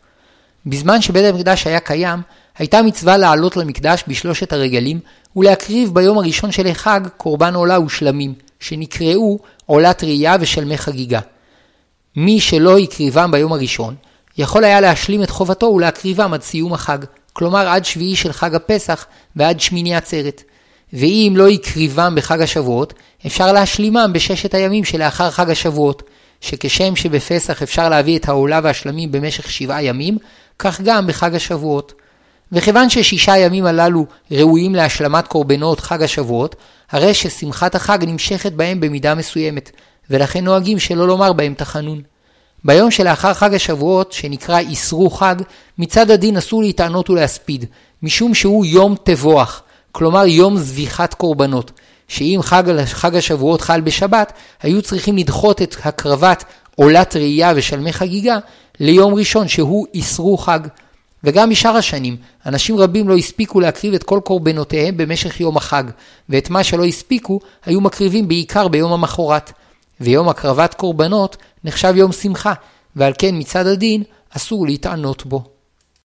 בזמן 0.66 1.02
שבית 1.02 1.34
המקדש 1.34 1.66
היה 1.66 1.80
קיים, 1.80 2.20
הייתה 2.58 2.82
מצווה 2.82 3.16
לעלות 3.16 3.56
למקדש 3.56 4.04
בשלושת 4.08 4.52
הרגלים 4.52 5.00
ולהקריב 5.36 5.94
ביום 5.94 6.18
הראשון 6.18 6.52
של 6.52 6.66
החג 6.66 7.00
קורבן 7.16 7.54
עולה 7.54 7.80
ושלמים, 7.80 8.34
שנקראו 8.60 9.38
עולת 9.66 10.04
ראייה 10.04 10.36
ושלמי 10.40 10.78
חגיגה. 10.78 11.20
מי 12.16 12.40
שלא 12.40 12.78
הקריבם 12.78 13.30
ביום 13.30 13.52
הראשון, 13.52 13.94
יכול 14.38 14.64
היה 14.64 14.80
להשלים 14.80 15.22
את 15.22 15.30
חובתו 15.30 15.66
ולהקריבם 15.66 16.34
עד 16.34 16.42
סיום 16.42 16.72
החג, 16.72 16.98
כלומר 17.32 17.68
עד 17.68 17.84
שביעי 17.84 18.16
של 18.16 18.32
חג 18.32 18.54
הפסח 18.54 19.06
ועד 19.36 19.60
שמיני 19.60 19.94
עצרת. 19.94 20.42
ואם 20.92 21.32
לא 21.36 21.48
הקריבם 21.48 22.14
בחג 22.16 22.40
השבועות, 22.42 22.94
אפשר 23.26 23.52
להשלימם 23.52 24.10
בששת 24.12 24.54
הימים 24.54 24.84
שלאחר 24.84 25.30
חג 25.30 25.50
השבועות, 25.50 26.02
שכשם 26.40 26.96
שבפסח 26.96 27.62
אפשר 27.62 27.88
להביא 27.88 28.18
את 28.18 28.28
העולה 28.28 28.60
והשלמים 28.62 29.12
במשך 29.12 29.50
שבעה 29.50 29.82
ימים, 29.82 30.18
כך 30.58 30.80
גם 30.80 31.06
בחג 31.06 31.34
השבועות. 31.34 31.92
וכיוון 32.52 32.90
ששישה 32.90 33.32
הימים 33.32 33.66
הללו 33.66 34.06
ראויים 34.30 34.74
להשלמת 34.74 35.26
קורבנות 35.26 35.80
חג 35.80 36.02
השבועות, 36.02 36.56
הרי 36.90 37.14
ששמחת 37.14 37.74
החג 37.74 37.98
נמשכת 38.06 38.52
בהם 38.52 38.80
במידה 38.80 39.14
מסוימת, 39.14 39.70
ולכן 40.10 40.44
נוהגים 40.44 40.78
שלא 40.78 41.06
לומר 41.06 41.32
בהם 41.32 41.54
תחנון. 41.54 42.02
ביום 42.64 42.90
שלאחר 42.90 43.34
חג 43.34 43.54
השבועות, 43.54 44.12
שנקרא 44.12 44.58
איסרו 44.58 45.10
חג, 45.10 45.34
מצד 45.78 46.10
הדין 46.10 46.36
אסור 46.36 46.62
להתענות 46.62 47.10
ולהספיד, 47.10 47.64
משום 48.02 48.34
שהוא 48.34 48.66
יום 48.66 48.94
תבוח, 49.04 49.62
כלומר 49.92 50.26
יום 50.26 50.56
זביחת 50.56 51.14
קורבנות, 51.14 51.70
שאם 52.10 52.38
חג, 52.42 52.62
חג 52.84 53.16
השבועות 53.16 53.60
חל 53.60 53.80
בשבת, 53.80 54.32
היו 54.62 54.82
צריכים 54.82 55.16
לדחות 55.16 55.62
את 55.62 55.76
הקרבת 55.84 56.44
עולת 56.76 57.16
ראייה 57.16 57.52
ושלמי 57.56 57.92
חגיגה 57.92 58.38
ליום 58.80 59.14
ראשון 59.14 59.48
שהוא 59.48 59.86
איסרו 59.94 60.38
חג. 60.38 60.60
וגם 61.24 61.50
משאר 61.50 61.76
השנים, 61.76 62.16
אנשים 62.46 62.78
רבים 62.78 63.08
לא 63.08 63.16
הספיקו 63.16 63.60
להקריב 63.60 63.94
את 63.94 64.02
כל 64.02 64.20
קורבנותיהם 64.24 64.96
במשך 64.96 65.40
יום 65.40 65.56
החג, 65.56 65.84
ואת 66.28 66.50
מה 66.50 66.64
שלא 66.64 66.84
הספיקו, 66.84 67.40
היו 67.66 67.80
מקריבים 67.80 68.28
בעיקר 68.28 68.68
ביום 68.68 68.92
המחרת. 68.92 69.52
ויום 70.00 70.28
הקרבת 70.28 70.74
קורבנות 70.74 71.36
נחשב 71.64 71.92
יום 71.96 72.12
שמחה, 72.12 72.52
ועל 72.96 73.12
כן 73.18 73.34
מצד 73.38 73.66
הדין 73.66 74.02
אסור 74.36 74.66
להתענות 74.66 75.26
בו. 75.26 75.59